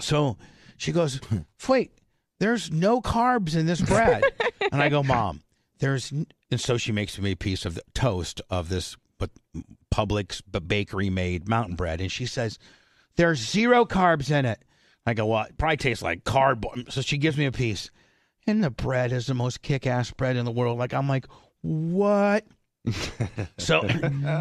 So 0.00 0.36
She 0.76 0.92
goes, 0.92 1.20
"Wait, 1.68 1.90
there's 2.38 2.70
no 2.70 3.00
carbs 3.00 3.56
in 3.56 3.66
this 3.66 3.80
bread." 3.80 4.22
and 4.72 4.80
I 4.80 4.88
go, 4.88 5.02
"Mom, 5.02 5.42
there's." 5.78 6.10
And 6.12 6.60
so 6.60 6.76
she 6.76 6.92
makes 6.92 7.18
me 7.18 7.32
a 7.32 7.36
piece 7.36 7.64
of 7.64 7.78
toast 7.94 8.40
of 8.50 8.68
this, 8.68 8.96
but 9.18 9.30
Publix 9.92 10.40
bakery 10.66 11.10
made 11.10 11.48
mountain 11.48 11.76
bread, 11.76 12.00
and 12.00 12.10
she 12.10 12.26
says, 12.26 12.58
"There's 13.16 13.38
zero 13.38 13.84
carbs 13.84 14.30
in 14.30 14.44
it." 14.44 14.62
I 15.06 15.14
go, 15.14 15.26
"Well, 15.26 15.44
it 15.44 15.56
probably 15.58 15.76
tastes 15.76 16.02
like 16.02 16.24
cardboard." 16.24 16.92
So 16.92 17.00
she 17.00 17.18
gives 17.18 17.36
me 17.36 17.46
a 17.46 17.52
piece, 17.52 17.90
and 18.46 18.62
the 18.62 18.70
bread 18.70 19.12
is 19.12 19.26
the 19.26 19.34
most 19.34 19.62
kick-ass 19.62 20.10
bread 20.12 20.36
in 20.36 20.44
the 20.44 20.50
world. 20.50 20.78
Like 20.78 20.94
I'm 20.94 21.08
like, 21.08 21.26
"What?" 21.62 22.44
so 23.58 23.86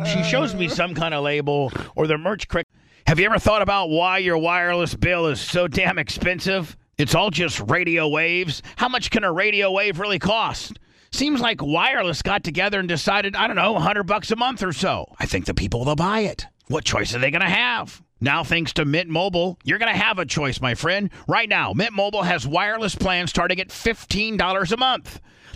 she 0.05 0.23
shows 0.23 0.55
me 0.55 0.67
some 0.67 0.93
kind 0.93 1.13
of 1.13 1.23
label 1.23 1.71
or 1.95 2.07
the 2.07 2.17
merch 2.17 2.47
crick. 2.47 2.67
Have 3.05 3.19
you 3.19 3.25
ever 3.25 3.39
thought 3.39 3.61
about 3.61 3.89
why 3.89 4.17
your 4.17 4.37
wireless 4.37 4.93
bill 4.93 5.27
is 5.27 5.39
so 5.39 5.67
damn 5.67 5.97
expensive? 5.97 6.75
It's 6.97 7.15
all 7.15 7.29
just 7.29 7.61
radio 7.67 8.07
waves. 8.07 8.61
How 8.75 8.89
much 8.89 9.11
can 9.11 9.23
a 9.23 9.31
radio 9.31 9.71
wave 9.71 9.99
really 9.99 10.19
cost? 10.19 10.79
Seems 11.11 11.41
like 11.41 11.61
wireless 11.61 12.21
got 12.21 12.43
together 12.43 12.79
and 12.79 12.87
decided, 12.87 13.35
I 13.35 13.47
don't 13.47 13.55
know, 13.55 13.73
100 13.73 14.03
bucks 14.03 14.31
a 14.31 14.35
month 14.35 14.63
or 14.63 14.73
so. 14.73 15.13
I 15.19 15.25
think 15.25 15.45
the 15.45 15.53
people 15.53 15.83
will 15.85 15.95
buy 15.95 16.21
it. 16.21 16.45
What 16.67 16.83
choice 16.83 17.15
are 17.15 17.19
they 17.19 17.31
going 17.31 17.41
to 17.41 17.49
have? 17.49 18.01
Now, 18.19 18.43
thanks 18.43 18.73
to 18.73 18.85
Mint 18.85 19.09
Mobile, 19.09 19.57
you're 19.63 19.77
going 19.77 19.93
to 19.93 19.99
have 19.99 20.17
a 20.19 20.25
choice, 20.25 20.59
my 20.59 20.73
friend. 20.75 21.09
Right 21.27 21.47
now, 21.47 21.71
Mint 21.73 21.93
Mobile 21.93 22.23
has 22.23 22.47
wireless 22.47 22.95
plans 22.95 23.29
starting 23.29 23.59
at 23.59 23.69
$15 23.69 24.71
a 24.71 24.77
month. 24.77 25.21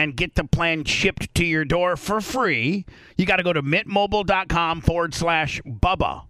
and 0.00 0.16
get 0.16 0.34
the 0.34 0.44
plan 0.44 0.82
shipped 0.84 1.34
to 1.34 1.44
your 1.44 1.66
door 1.66 1.94
for 1.94 2.22
free, 2.22 2.86
you 3.18 3.26
got 3.26 3.36
to 3.36 3.42
go 3.42 3.52
to 3.52 3.62
mintmobile.com 3.62 4.80
forward 4.80 5.12
slash 5.12 5.60
Bubba. 5.66 6.24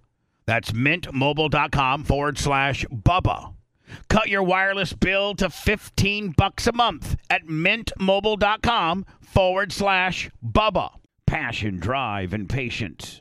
That's 0.44 0.72
mintmobile.com 0.72 2.02
forward 2.02 2.36
slash 2.36 2.84
Bubba. 2.86 3.54
Cut 4.08 4.28
your 4.28 4.42
wireless 4.42 4.92
bill 4.92 5.36
to 5.36 5.48
15 5.50 6.34
bucks 6.36 6.66
a 6.66 6.72
month 6.72 7.16
at 7.28 7.46
mintmobile.com 7.46 9.06
forward 9.20 9.72
slash 9.72 10.30
Bubba. 10.44 10.90
Passion, 11.26 11.78
drive, 11.78 12.32
and 12.32 12.48
patience. 12.48 13.20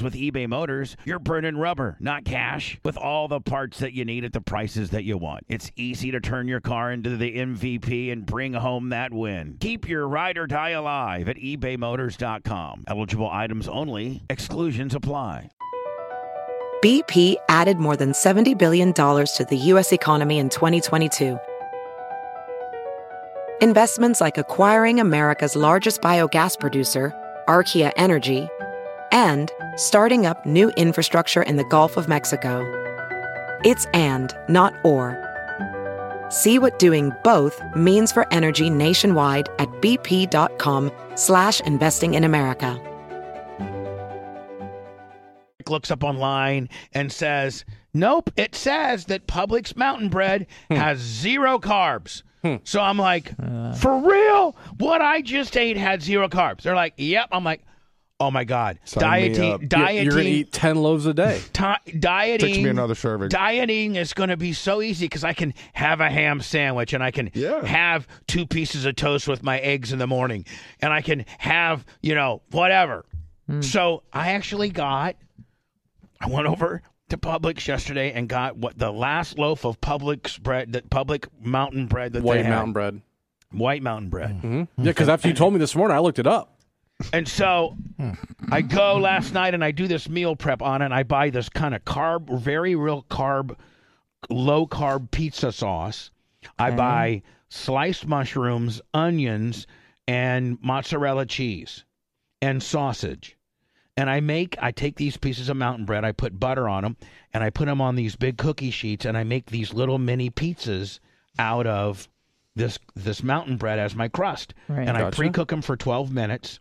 with 0.00 0.14
eBay 0.14 0.48
Motors, 0.48 0.96
you're 1.04 1.18
burning 1.18 1.56
rubber, 1.56 1.96
not 1.98 2.24
cash, 2.24 2.78
with 2.84 2.96
all 2.96 3.26
the 3.26 3.40
parts 3.40 3.80
that 3.80 3.94
you 3.94 4.04
need 4.04 4.24
at 4.24 4.32
the 4.32 4.40
prices 4.40 4.90
that 4.90 5.02
you 5.02 5.18
want. 5.18 5.44
It's 5.48 5.72
easy 5.74 6.12
to 6.12 6.20
turn 6.20 6.46
your 6.46 6.60
car 6.60 6.92
into 6.92 7.16
the 7.16 7.36
MVP 7.36 8.12
and 8.12 8.24
bring 8.24 8.52
home 8.52 8.90
that 8.90 9.12
win. 9.12 9.56
Keep 9.58 9.88
your 9.88 10.06
ride 10.06 10.38
or 10.38 10.46
die 10.46 10.70
alive 10.70 11.28
at 11.28 11.36
ebaymotors.com. 11.36 12.84
Eligible 12.86 13.28
items 13.28 13.66
only, 13.66 14.22
exclusions 14.30 14.94
apply. 14.94 15.50
BP 16.84 17.34
added 17.48 17.78
more 17.78 17.96
than 17.96 18.12
$70 18.12 18.56
billion 18.56 18.92
to 18.92 19.46
the 19.48 19.56
U.S. 19.56 19.92
economy 19.92 20.38
in 20.38 20.48
2022. 20.48 21.38
Investments 23.60 24.20
like 24.20 24.38
acquiring 24.38 24.98
America's 24.98 25.54
largest 25.54 26.02
biogas 26.02 26.58
producer, 26.58 27.12
Archaea 27.46 27.92
Energy, 27.96 28.48
and 29.12 29.52
starting 29.76 30.26
up 30.26 30.44
new 30.46 30.70
infrastructure 30.70 31.42
in 31.42 31.56
the 31.56 31.64
Gulf 31.64 31.96
of 31.96 32.08
Mexico. 32.08 32.60
It's 33.64 33.86
and, 33.94 34.34
not 34.48 34.74
or. 34.84 35.18
See 36.30 36.58
what 36.58 36.78
doing 36.78 37.12
both 37.24 37.62
means 37.76 38.10
for 38.10 38.26
energy 38.32 38.70
nationwide 38.70 39.48
at 39.58 39.68
bp.com 39.82 40.90
slash 41.14 41.60
investing 41.60 42.14
in 42.14 42.24
America. 42.24 42.80
looks 45.68 45.90
up 45.90 46.04
online 46.04 46.68
and 46.92 47.10
says, 47.10 47.64
"Nope, 47.94 48.30
it 48.36 48.54
says 48.54 49.06
that 49.06 49.26
Publix 49.26 49.76
mountain 49.76 50.08
bread 50.08 50.46
hmm. 50.68 50.76
has 50.76 50.98
zero 50.98 51.58
carbs." 51.58 52.22
Hmm. 52.42 52.56
So 52.64 52.80
I'm 52.80 52.98
like, 52.98 53.32
uh. 53.42 53.72
"For 53.74 53.98
real? 53.98 54.56
What 54.78 55.00
I 55.00 55.22
just 55.22 55.56
ate 55.56 55.76
had 55.76 56.02
zero 56.02 56.28
carbs?" 56.28 56.62
They're 56.62 56.76
like, 56.76 56.94
"Yep." 56.96 57.28
I'm 57.32 57.44
like, 57.44 57.62
"Oh 58.22 58.30
my 58.30 58.44
god, 58.44 58.78
Sign 58.84 59.02
me 59.02 59.28
dieting. 59.28 59.44
You're- 59.44 59.66
dieting, 59.66 60.04
You're 60.04 60.12
going 60.14 60.24
to 60.26 60.30
eat 60.30 60.52
10 60.52 60.76
loaves 60.76 61.06
a 61.06 61.14
day. 61.14 61.40
ti- 61.52 61.98
dieting, 61.98 62.46
Text 62.48 62.60
me 62.62 62.70
another 62.70 62.94
serving. 62.94 63.28
Dieting 63.30 63.96
is 63.96 64.12
going 64.14 64.28
to 64.28 64.36
be 64.36 64.52
so 64.52 64.80
easy 64.80 65.06
because 65.06 65.24
I 65.24 65.32
can 65.32 65.54
have 65.72 66.00
a 66.00 66.08
ham 66.08 66.40
sandwich 66.40 66.92
and 66.92 67.02
I 67.02 67.10
can 67.10 67.30
Yeah. 67.34 67.64
have 67.66 68.06
two 68.28 68.46
pieces 68.46 68.84
of 68.84 68.94
toast 68.96 69.26
with 69.26 69.42
my 69.42 69.58
eggs 69.58 69.92
in 69.92 69.98
the 69.98 70.06
morning, 70.06 70.44
and 70.80 70.92
I 70.92 71.00
can 71.02 71.24
have 71.38 71.84
you 72.00 72.14
know 72.14 72.42
whatever." 72.50 73.04
So 73.60 74.02
I 74.12 74.30
actually 74.30 74.70
got. 74.70 75.16
I 76.20 76.28
went 76.28 76.46
over 76.46 76.82
to 77.08 77.18
Publix 77.18 77.66
yesterday 77.66 78.12
and 78.12 78.28
got 78.28 78.56
what 78.56 78.78
the 78.78 78.90
last 78.92 79.38
loaf 79.38 79.64
of 79.66 79.80
Publix 79.80 80.40
bread, 80.40 80.72
that 80.72 80.88
Public 80.88 81.26
mountain 81.44 81.86
bread 81.86 82.12
that 82.12 82.20
they 82.20 82.24
White 82.26 82.44
had. 82.44 82.50
mountain 82.50 82.72
bread. 82.72 83.02
white 83.50 83.82
mountain 83.82 84.08
bread. 84.08 84.30
hmm 84.40 84.56
Yeah, 84.78 84.84
because 84.84 85.08
after 85.10 85.28
you 85.28 85.34
told 85.34 85.52
me 85.52 85.58
this 85.58 85.74
morning, 85.76 85.94
I 85.94 86.00
looked 86.00 86.18
it 86.20 86.26
up. 86.26 86.58
And 87.12 87.28
so 87.28 87.76
I 88.50 88.62
go 88.62 88.96
last 88.96 89.32
night 89.32 89.54
and 89.54 89.64
I 89.64 89.70
do 89.70 89.86
this 89.86 90.08
meal 90.08 90.36
prep 90.36 90.62
on 90.62 90.82
it. 90.82 90.86
And 90.86 90.94
I 90.94 91.02
buy 91.02 91.30
this 91.30 91.48
kind 91.48 91.74
of 91.74 91.84
carb, 91.84 92.40
very 92.40 92.74
real 92.74 93.04
carb, 93.10 93.56
low 94.28 94.66
carb 94.66 95.10
pizza 95.10 95.52
sauce. 95.52 96.10
I 96.58 96.70
buy 96.72 97.22
sliced 97.48 98.06
mushrooms, 98.06 98.80
onions, 98.94 99.66
and 100.08 100.58
mozzarella 100.62 101.26
cheese 101.26 101.84
and 102.40 102.62
sausage. 102.62 103.36
And 103.96 104.08
I 104.08 104.20
make, 104.20 104.56
I 104.60 104.72
take 104.72 104.96
these 104.96 105.16
pieces 105.16 105.48
of 105.48 105.56
mountain 105.56 105.84
bread, 105.84 106.04
I 106.04 106.12
put 106.12 106.40
butter 106.40 106.68
on 106.68 106.82
them, 106.82 106.96
and 107.34 107.44
I 107.44 107.50
put 107.50 107.66
them 107.66 107.80
on 107.80 107.94
these 107.94 108.16
big 108.16 108.38
cookie 108.38 108.70
sheets, 108.70 109.04
and 109.04 109.16
I 109.16 109.24
make 109.24 109.46
these 109.46 109.74
little 109.74 109.98
mini 109.98 110.30
pizzas 110.30 110.98
out 111.38 111.66
of 111.66 112.08
this 112.54 112.78
this 112.94 113.22
mountain 113.22 113.56
bread 113.56 113.78
as 113.78 113.94
my 113.94 114.08
crust. 114.08 114.54
Right. 114.68 114.86
And 114.88 114.96
I 114.96 115.10
pre-cook 115.10 115.48
them 115.48 115.62
for 115.62 115.76
12 115.76 116.10
minutes. 116.12 116.58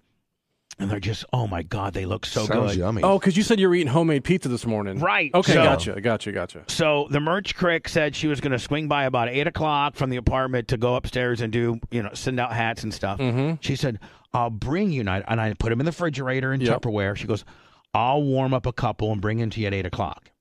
And 0.81 0.89
they're 0.89 0.99
just, 0.99 1.23
oh 1.31 1.45
my 1.47 1.61
God, 1.63 1.93
they 1.93 2.05
look 2.05 2.25
so 2.25 2.45
Sounds 2.45 2.71
good. 2.71 2.79
yummy. 2.79 3.03
Oh, 3.03 3.19
because 3.19 3.37
you 3.37 3.43
said 3.43 3.59
you 3.59 3.69
were 3.69 3.75
eating 3.75 3.87
homemade 3.87 4.23
pizza 4.23 4.49
this 4.49 4.65
morning. 4.65 4.99
Right. 4.99 5.31
Okay, 5.33 5.53
So- 5.53 5.63
gotcha, 5.63 6.01
gotcha, 6.01 6.31
gotcha. 6.31 6.63
So 6.67 7.07
the 7.11 7.19
merch 7.19 7.55
crick 7.55 7.87
said 7.87 8.15
she 8.15 8.27
was 8.27 8.41
going 8.41 8.51
to 8.51 8.59
swing 8.59 8.87
by 8.87 9.03
about 9.05 9.29
eight 9.29 9.45
o'clock 9.47 9.95
from 9.95 10.09
the 10.09 10.17
apartment 10.17 10.67
to 10.69 10.77
go 10.77 10.95
upstairs 10.95 11.39
and 11.41 11.53
do, 11.53 11.79
you 11.91 12.01
know, 12.01 12.09
send 12.13 12.39
out 12.39 12.51
hats 12.53 12.83
and 12.83 12.91
stuff. 12.93 13.19
Mm-hmm. 13.19 13.55
She 13.61 13.75
said, 13.75 13.99
"I'll 14.33 14.49
bring 14.49 14.89
you," 14.91 15.01
and 15.01 15.09
I, 15.09 15.23
and 15.27 15.39
I 15.39 15.53
put 15.53 15.69
them 15.69 15.79
in 15.79 15.85
the 15.85 15.91
refrigerator 15.91 16.51
in 16.51 16.61
Yep. 16.61 16.81
Tupperware. 16.81 17.15
She 17.15 17.27
goes, 17.27 17.45
"I'll 17.93 18.23
warm 18.23 18.53
up 18.53 18.65
a 18.65 18.73
couple 18.73 19.11
and 19.11 19.21
bring 19.21 19.37
them 19.37 19.51
to 19.51 19.61
you 19.61 19.67
at 19.67 19.73
eight 19.75 19.85
o'clock." 19.85 20.31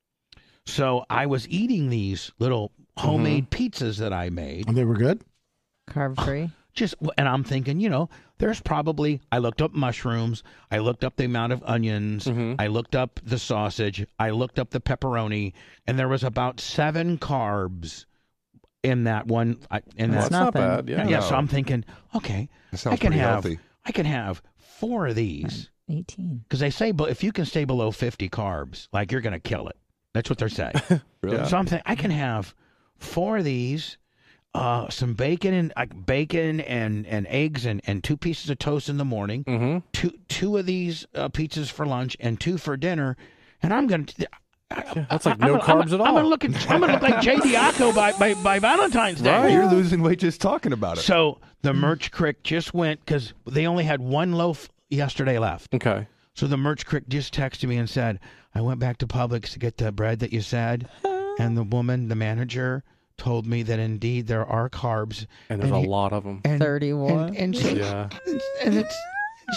So 0.67 1.05
I 1.11 1.27
was 1.27 1.47
eating 1.49 1.91
these 1.91 2.33
little 2.39 2.73
homemade 2.97 3.51
pizzas 3.51 3.99
that 3.99 4.13
I 4.15 4.31
made. 4.31 4.69
And 4.69 4.77
they 4.77 4.85
were 4.85 4.95
good. 4.97 5.23
Carb 5.91 6.23
free. 6.25 6.51
Just 6.73 6.95
and 7.19 7.29
I'm 7.29 7.45
thinking, 7.45 7.81
you 7.81 7.89
know, 7.89 8.09
there's 8.39 8.61
probably 8.61 9.21
I 9.31 9.39
looked 9.39 9.61
up 9.63 9.73
mushrooms, 9.73 10.43
I 10.71 10.79
looked 10.79 11.05
up 11.05 11.17
the 11.17 11.25
amount 11.25 11.53
of 11.53 11.63
onions, 11.67 12.27
mm-hmm. 12.27 12.55
I 12.59 12.69
looked 12.69 12.95
up 12.95 13.21
the 13.25 13.39
sausage, 13.39 14.07
I 14.19 14.31
looked 14.31 14.59
up 14.59 14.71
the 14.71 14.81
pepperoni, 14.81 15.53
and 15.87 15.99
there 15.99 16.09
was 16.09 16.25
about 16.25 16.61
seven 16.61 17.19
carbs 17.19 18.07
in 18.83 19.05
that 19.05 19.27
one. 19.27 19.59
I- 19.71 19.83
In 19.97 20.11
Well, 20.11 20.23
that, 20.23 20.31
that's 20.31 20.31
not 20.31 20.55
bad. 20.55 20.89
Yeah. 20.89 21.07
yeah. 21.09 21.21
So 21.21 21.35
I'm 21.35 21.49
thinking, 21.49 21.85
okay, 22.15 22.49
I 22.87 22.97
can 22.97 23.13
have 23.13 23.45
healthy. 23.45 23.59
I 23.85 23.93
can 23.93 24.07
have 24.07 24.43
four 24.57 25.09
of 25.09 25.15
these 25.17 25.71
18. 25.89 26.45
because 26.45 26.61
they 26.61 26.71
say, 26.71 26.93
but 26.93 27.11
if 27.11 27.23
you 27.23 27.33
can 27.33 27.45
stay 27.45 27.65
below 27.65 27.91
50 27.91 28.29
carbs, 28.31 28.89
like 28.93 29.13
you're 29.13 29.21
gonna 29.21 29.41
kill 29.41 29.69
it. 29.69 29.77
That's 30.13 30.29
what 30.31 30.39
they're 30.39 30.49
saying. 30.49 30.75
Really? 31.23 31.45
So 31.47 31.59
I'm 31.59 31.67
thinking 31.67 31.83
I 31.85 31.97
can 31.97 32.11
have 32.11 32.55
four 32.97 33.37
of 33.37 33.45
these, 33.45 33.99
uh, 34.55 34.89
some 34.89 35.15
bacon 35.15 35.55
and 35.55 35.73
like 35.77 36.07
bacon 36.07 36.61
and, 36.61 37.07
and 37.07 37.27
eggs 37.29 37.65
and, 37.67 37.81
and 37.87 38.03
two 38.03 38.17
pieces 38.17 38.51
of 38.51 38.59
toast 38.59 38.89
in 38.89 38.97
the 38.99 39.05
morning, 39.05 39.45
Mm-hmm. 39.45 39.79
two 39.93 40.13
two 40.29 40.57
of 40.57 40.67
these 40.67 41.07
uh, 41.15 41.29
pizzas 41.29 41.71
for 41.71 41.87
lunch 41.87 42.17
and 42.21 42.41
two 42.41 42.59
for 42.59 42.77
dinner, 42.77 43.17
and 43.63 43.73
I'm 43.73 43.87
gonna. 43.87 44.07
That's 44.69 45.27
like 45.27 45.37
I'm 45.41 45.49
no 45.49 45.55
I'm 45.55 45.61
carbs 45.61 45.91
gonna- 45.91 45.95
at 45.95 46.01
I'm 46.01 46.01
all. 46.01 46.15
gonna 46.15 46.29
look 46.29 46.45
at, 46.45 46.71
I'm 46.71 46.81
gonna 46.81 46.93
look 46.95 47.03
like 47.03 47.21
Jay 47.23 47.37
Diaco 47.37 47.95
by, 47.95 48.13
by 48.13 48.35
by 48.35 48.59
Valentine's 48.61 49.21
Day. 49.21 49.31
Right, 49.37 49.53
You're 49.53 49.67
losing 49.71 50.03
weight 50.03 50.21
just 50.21 50.41
talking 50.41 50.73
about 50.73 50.99
it. 50.99 51.03
So 51.03 51.39
the 51.63 51.73
merch 51.75 52.11
crick 52.13 52.43
just 52.45 52.73
went 52.73 53.01
because 53.01 53.33
they 53.47 53.67
only 53.67 53.85
had 53.85 54.01
one 54.01 54.33
loaf 54.33 54.69
yesterday 54.89 55.39
left. 55.39 55.75
Okay. 55.75 56.07
So 56.35 56.47
the 56.47 56.57
merch 56.57 56.87
crick 56.87 57.09
just 57.09 57.35
texted 57.35 57.69
me 57.69 57.77
and 57.77 57.91
said, 57.91 58.21
I 58.55 58.61
went 58.61 58.79
back 58.81 58.99
to 58.99 59.07
Publix 59.07 59.51
to 59.53 59.59
get 59.59 59.77
the 59.77 59.91
bread 59.93 60.21
that 60.21 60.33
you 60.33 60.41
said, 60.41 60.89
and 61.39 61.57
the 61.57 61.65
woman, 61.65 62.09
the 62.09 62.15
manager, 62.15 62.85
told 63.21 63.47
me 63.47 63.63
that 63.65 63.79
indeed 63.79 64.27
there 64.27 64.47
are 64.47 64.71
carbs. 64.71 65.27
And 65.51 65.61
there's 65.61 65.71
And 65.71 65.79
a 65.79 65.83
he- 65.83 65.87
lot 65.87 66.13
of 66.13 66.25
them. 66.25 66.41
And, 66.45 66.59
31. 66.61 67.13
And, 67.29 67.37
and 67.37 67.57
she, 67.57 67.77
Yeah. 67.77 68.09
and 68.65 68.75
it's, 68.79 68.97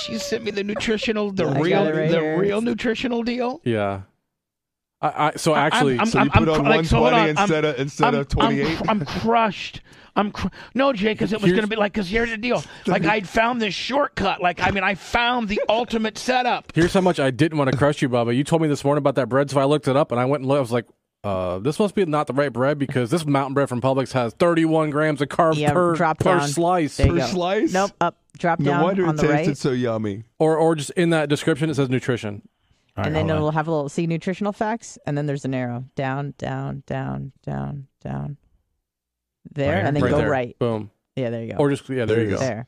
she 0.04 0.18
sent 0.18 0.44
me 0.44 0.52
the 0.52 0.64
nutritional, 0.64 1.32
the 1.32 1.46
I 1.46 1.60
real, 1.60 1.86
right 1.86 2.12
the 2.12 2.20
here. 2.20 2.38
real 2.40 2.62
nutritional 2.62 3.24
deal. 3.24 3.62
Yeah. 3.64 4.02
I, 5.02 5.28
I 5.28 5.32
so 5.38 5.56
actually 5.56 5.98
I'm- 5.98 6.06
so 6.08 6.20
you 6.20 6.30
I'm 6.34 6.46
put 6.46 6.50
on 6.50 6.64
cr- 6.64 6.70
like, 6.70 6.86
so 6.86 6.98
hold 6.98 7.12
120 7.14 7.16
on, 7.16 7.38
I'm- 7.38 7.44
instead 7.44 7.66
of 7.66 7.80
instead 7.80 8.14
I'm, 8.16 8.20
of 8.22 8.28
28. 8.28 8.66
I'm, 8.68 8.76
cr- 8.78 8.84
I'm 8.90 9.06
crushed. 9.22 9.82
I'm 10.16 10.32
cr- 10.32 10.48
no, 10.76 10.94
Jay, 10.94 11.14
because 11.14 11.34
it 11.34 11.42
was 11.42 11.52
going 11.52 11.64
to 11.64 11.68
be 11.68 11.76
like, 11.76 11.92
because 11.94 12.08
here's 12.10 12.30
the 12.30 12.38
deal. 12.38 12.64
Like 12.88 13.04
I'd 13.06 13.28
found 13.28 13.62
this 13.62 13.74
shortcut. 13.74 14.42
Like 14.42 14.60
I 14.62 14.72
mean, 14.72 14.84
I 14.84 14.96
found 14.96 15.48
the 15.50 15.60
ultimate 15.70 16.18
setup. 16.18 16.72
Here's 16.76 16.94
how 16.94 17.02
much 17.02 17.20
I 17.20 17.32
didn't 17.32 17.58
want 17.58 17.72
to 17.72 17.78
crush 17.78 18.02
you, 18.02 18.10
Bubba. 18.10 18.36
You 18.36 18.44
told 18.44 18.62
me 18.62 18.68
this 18.68 18.84
morning 18.84 19.00
about 19.00 19.16
that 19.16 19.28
bread, 19.30 19.50
so 19.50 19.60
I 19.60 19.66
looked 19.66 19.88
it 19.88 19.96
up 19.98 20.12
and 20.12 20.20
I 20.22 20.26
went 20.26 20.42
and 20.42 20.48
looked. 20.50 20.58
I 20.58 20.62
was 20.62 20.72
like, 20.72 20.86
uh, 21.24 21.60
this 21.60 21.80
must 21.80 21.96
be 21.96 22.06
not 22.06 22.28
the 22.28 22.34
right 22.34 22.52
bread 22.52 22.78
because 22.78 23.10
this 23.10 23.26
mountain 23.26 23.54
bread 23.54 23.70
from 23.70 23.80
Publix 23.82 24.12
has 24.14 24.34
31 24.34 24.90
grams 24.90 25.22
of 25.22 25.30
carbs 25.30 25.58
Yeah, 25.58 25.72
per, 25.74 25.96
drop 25.96 26.20
per 26.20 26.40
down. 26.40 26.48
slice. 26.48 26.98
There 26.98 27.08
Per 27.08 27.18
go. 27.18 27.26
slice? 27.28 27.72
Nope, 27.74 27.92
up, 28.02 28.18
drop 28.38 28.60
no 28.60 28.72
down 28.72 28.84
wonder 28.84 29.06
on 29.08 29.16
it 29.16 29.22
the 29.22 29.28
tasted 29.28 29.48
right. 29.50 29.58
so 29.58 29.72
yummy. 29.72 30.24
Or, 30.40 30.58
or 30.58 30.76
just 30.76 30.90
in 30.92 31.12
that 31.12 31.30
description, 31.30 31.70
it 31.70 31.76
says 31.76 31.90
nutrition. 31.90 32.42
All 32.98 33.06
and 33.06 33.16
then 33.16 33.28
hold 33.30 33.38
it'll 33.38 33.48
on. 33.48 33.54
have 33.54 33.68
a 33.68 33.72
little 33.72 33.90
see 33.90 34.06
nutritional 34.06 34.54
facts, 34.54 34.98
and 35.08 35.18
then 35.18 35.26
there's 35.26 35.46
an 35.46 35.54
arrow 35.56 35.86
down, 35.96 36.34
down, 36.38 36.84
down, 36.86 37.32
down, 37.46 37.88
down. 38.04 38.38
There, 39.52 39.76
Right 39.76 39.86
and 39.86 39.96
then 39.96 40.04
right 40.04 40.10
go 40.12 40.18
there. 40.18 40.30
right. 40.30 40.60
Boom. 40.60 40.92
Yeah, 41.16 41.30
there 41.30 41.44
you 41.44 41.52
go. 41.54 41.58
Or 41.58 41.70
just, 41.70 41.88
yeah, 41.90 42.06
there, 42.06 42.18
There 42.18 42.18
you 42.20 42.24
you 42.24 42.30
go. 42.36 42.40
go. 42.40 42.46
there. 42.46 42.68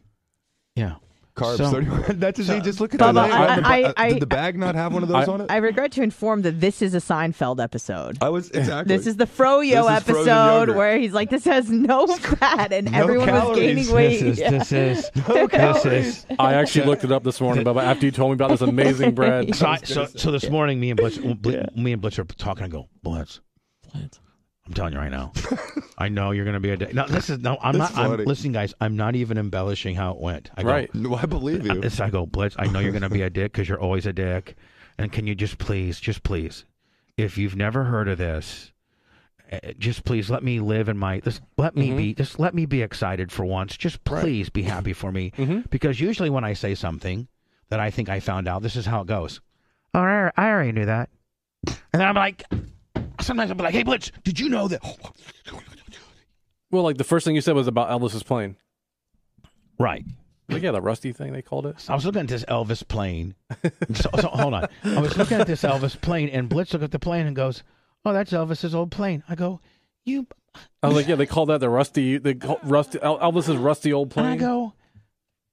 yeah. 0.76 0.96
Carbs. 1.36 1.58
So- 1.58 1.70
31. 1.72 2.20
That's 2.20 2.38
just, 2.38 2.50
so- 2.50 2.60
just 2.62 2.80
look 2.80 2.94
at 2.94 3.00
Bubba, 3.00 3.14
that. 3.14 3.32
I- 3.34 3.56
On 3.58 3.62
the- 3.62 3.68
I- 3.68 3.94
I- 4.06 4.10
did 4.14 4.22
the 4.22 4.26
bag 4.26 4.58
not 4.58 4.74
have 4.76 4.94
one 4.94 5.04
of 5.04 5.10
those 5.10 5.28
I- 5.28 5.32
on 5.32 5.42
it? 5.42 5.48
I 5.52 5.58
regret 5.58 5.92
to 5.94 6.02
inform 6.02 6.42
that 6.44 6.62
this 6.62 6.82
is 6.82 6.94
a 6.96 7.00
Seinfeld 7.00 7.62
episode. 7.62 8.18
I 8.22 8.30
was 8.30 8.50
exactly. 8.52 8.96
This 8.96 9.06
is 9.06 9.18
the 9.18 9.26
Froyo 9.26 9.86
This 9.88 10.04
is 10.10 10.10
episode 10.10 10.70
where 10.70 10.98
he's 10.98 11.12
like, 11.14 11.30
"This 11.30 11.44
has 11.46 11.70
no 11.70 12.08
fat," 12.08 12.72
and 12.72 12.92
No 12.92 12.98
everyone 13.00 13.32
was 13.32 13.58
gaining 13.58 13.92
weight. 13.94 14.22
This 14.22 14.22
is 14.22 14.40
Yeah. 14.40 14.50
this 14.52 14.72
is 14.72 15.12
No 15.28 15.34
this 15.48 15.52
calories. 15.52 16.08
is. 16.08 16.26
I 16.40 16.54
actually 16.54 16.86
looked 16.86 17.04
it 17.04 17.12
up 17.12 17.24
this 17.24 17.42
morning, 17.42 17.66
Bubba, 17.66 17.84
after 17.84 18.06
you 18.06 18.12
told 18.12 18.32
me 18.32 18.34
about 18.36 18.52
this 18.52 18.62
amazing 18.62 19.14
bread. 19.16 19.54
So, 19.56 19.66
I, 19.68 19.78
so, 19.84 20.06
so 20.06 20.32
this 20.32 20.50
morning, 20.50 20.80
me 20.80 20.92
and 20.92 20.98
Blitz, 21.00 21.18
Bl- 21.18 21.52
me 21.76 21.92
and 21.94 22.02
Blitz 22.02 22.18
are 22.18 22.24
talking. 22.24 22.64
I 22.64 22.68
go, 22.70 22.88
Blitz, 23.04 23.42
I'm 24.68 24.74
telling 24.74 24.94
you 24.94 25.00
right 25.00 25.12
now. 25.12 25.32
I 25.98 26.10
know 26.10 26.32
you're 26.32 26.44
going 26.46 26.56
to 26.56 26.60
be 26.60 26.72
a 26.72 26.78
dick. 26.78 26.94
No, 26.94 27.06
this 27.08 27.30
is 27.30 27.38
no. 27.40 27.58
I'm 27.62 27.78
That's 27.78 27.94
not. 27.96 28.04
I'm 28.04 28.10
funny. 28.12 28.26
listen, 28.26 28.52
guys. 28.52 28.74
I'm 28.82 28.96
not 28.96 29.16
even 29.16 29.38
embellishing 29.38 29.96
how 29.96 30.12
it 30.14 30.20
went. 30.20 30.50
I 30.56 30.64
go, 30.64 30.70
Right. 30.70 30.96
No, 30.96 31.14
I 31.16 31.26
believe 31.28 31.66
you. 31.66 31.82
This 31.82 32.00
I 32.00 32.10
go, 32.10 32.26
Blitz. 32.26 32.56
I 32.58 32.66
know 32.68 32.80
you're 32.80 32.92
going 32.92 33.04
to 33.04 33.10
be 33.10 33.22
a 33.22 33.30
dick 33.30 33.52
because 33.52 33.70
you're 33.70 33.80
always 33.80 34.06
a 34.08 34.14
dick. 34.14 34.56
And 34.98 35.12
can 35.12 35.28
you 35.28 35.36
just 35.36 35.58
please, 35.60 36.00
just 36.00 36.24
please, 36.24 36.66
if 37.18 37.38
you've 37.38 37.56
never 37.56 37.84
heard 37.84 38.08
of 38.08 38.18
this, 38.18 38.72
uh, 39.52 39.60
just 39.78 40.04
please 40.06 40.30
let 40.32 40.42
me 40.44 40.60
live 40.60 40.90
in 40.90 40.98
my. 40.98 41.20
Just 41.20 41.42
let 41.58 41.76
me 41.76 41.92
Mhm. 41.92 41.98
be. 41.98 42.14
Just 42.16 42.40
let 42.40 42.56
me 42.56 42.66
be 42.66 42.82
excited 42.82 43.32
for 43.32 43.46
once. 43.46 43.78
Just 43.78 44.04
please 44.04 44.50
be 44.50 44.64
happy 44.64 44.94
for 44.94 45.12
me. 45.12 45.32
Mhm. 45.38 45.70
Because 45.70 46.00
usually 46.02 46.32
when 46.32 46.44
I 46.44 46.54
say 46.54 46.74
something 46.74 47.28
that 47.70 47.80
I 47.80 47.92
think 47.92 48.10
I 48.10 48.20
found 48.20 48.48
out, 48.48 48.64
this 48.64 48.76
is 48.76 48.88
how 48.88 49.02
it 49.02 49.08
goes. 49.08 49.42
Oh, 49.94 50.00
I 50.00 50.32
I 50.36 50.50
already 50.50 50.72
knew 50.72 50.86
that. 50.88 51.10
And 51.68 51.76
then 52.02 52.08
I'm 52.08 52.16
like, 52.16 52.44
sometimes 53.22 53.52
I'll 53.52 53.58
be 53.58 53.64
like, 53.64 53.74
Hey, 53.74 53.84
Blitz, 53.84 54.12
did 54.24 54.40
you 54.40 54.50
know 54.50 54.68
that? 54.68 54.82
Well, 56.72 56.84
like 56.84 56.98
the 56.98 57.06
first 57.06 57.26
thing 57.26 57.36
you 57.36 57.42
said 57.42 57.56
was 57.56 57.68
about 57.68 57.90
Elvis's 57.90 58.24
plane. 58.24 58.58
Right. 59.80 60.04
Like, 60.50 60.62
yeah, 60.62 60.72
the 60.72 60.82
rusty 60.82 61.12
thing 61.12 61.32
they 61.32 61.42
called 61.42 61.66
it. 61.66 61.84
I 61.90 61.96
was 61.96 62.06
looking 62.06 62.22
at 62.22 62.28
this 62.28 62.44
Elvis 62.46 62.88
plane. 62.88 63.36
so, 63.94 64.10
so 64.20 64.28
hold 64.28 64.54
on. 64.54 64.68
I 64.84 65.00
was 65.00 65.18
looking 65.18 65.40
at 65.40 65.48
this 65.48 65.64
Elvis 65.64 66.00
plane, 66.00 66.30
and 66.30 66.50
Blitz 66.50 66.74
looked 66.74 66.84
at 66.84 66.92
the 66.92 67.00
plane 67.00 67.26
and 67.26 67.36
goes, 67.36 67.64
"Oh, 68.04 68.14
that's 68.14 68.32
Elvis's 68.32 68.76
old 68.76 68.92
plane." 68.92 69.24
I 69.28 69.36
go, 69.36 69.60
"You," 70.04 70.28
I 70.84 70.88
was 70.88 70.98
like, 70.98 71.08
yeah, 71.08 71.16
they 71.16 71.26
call 71.26 71.46
that 71.48 71.62
the 71.62 71.70
rusty, 71.70 72.18
the 72.18 72.36
rusty, 72.64 73.00
Elvis's 73.00 73.58
rusty 73.58 73.92
old 73.94 74.12
plane." 74.12 74.26
and 74.26 74.34
I 74.36 74.38
go, 74.38 74.74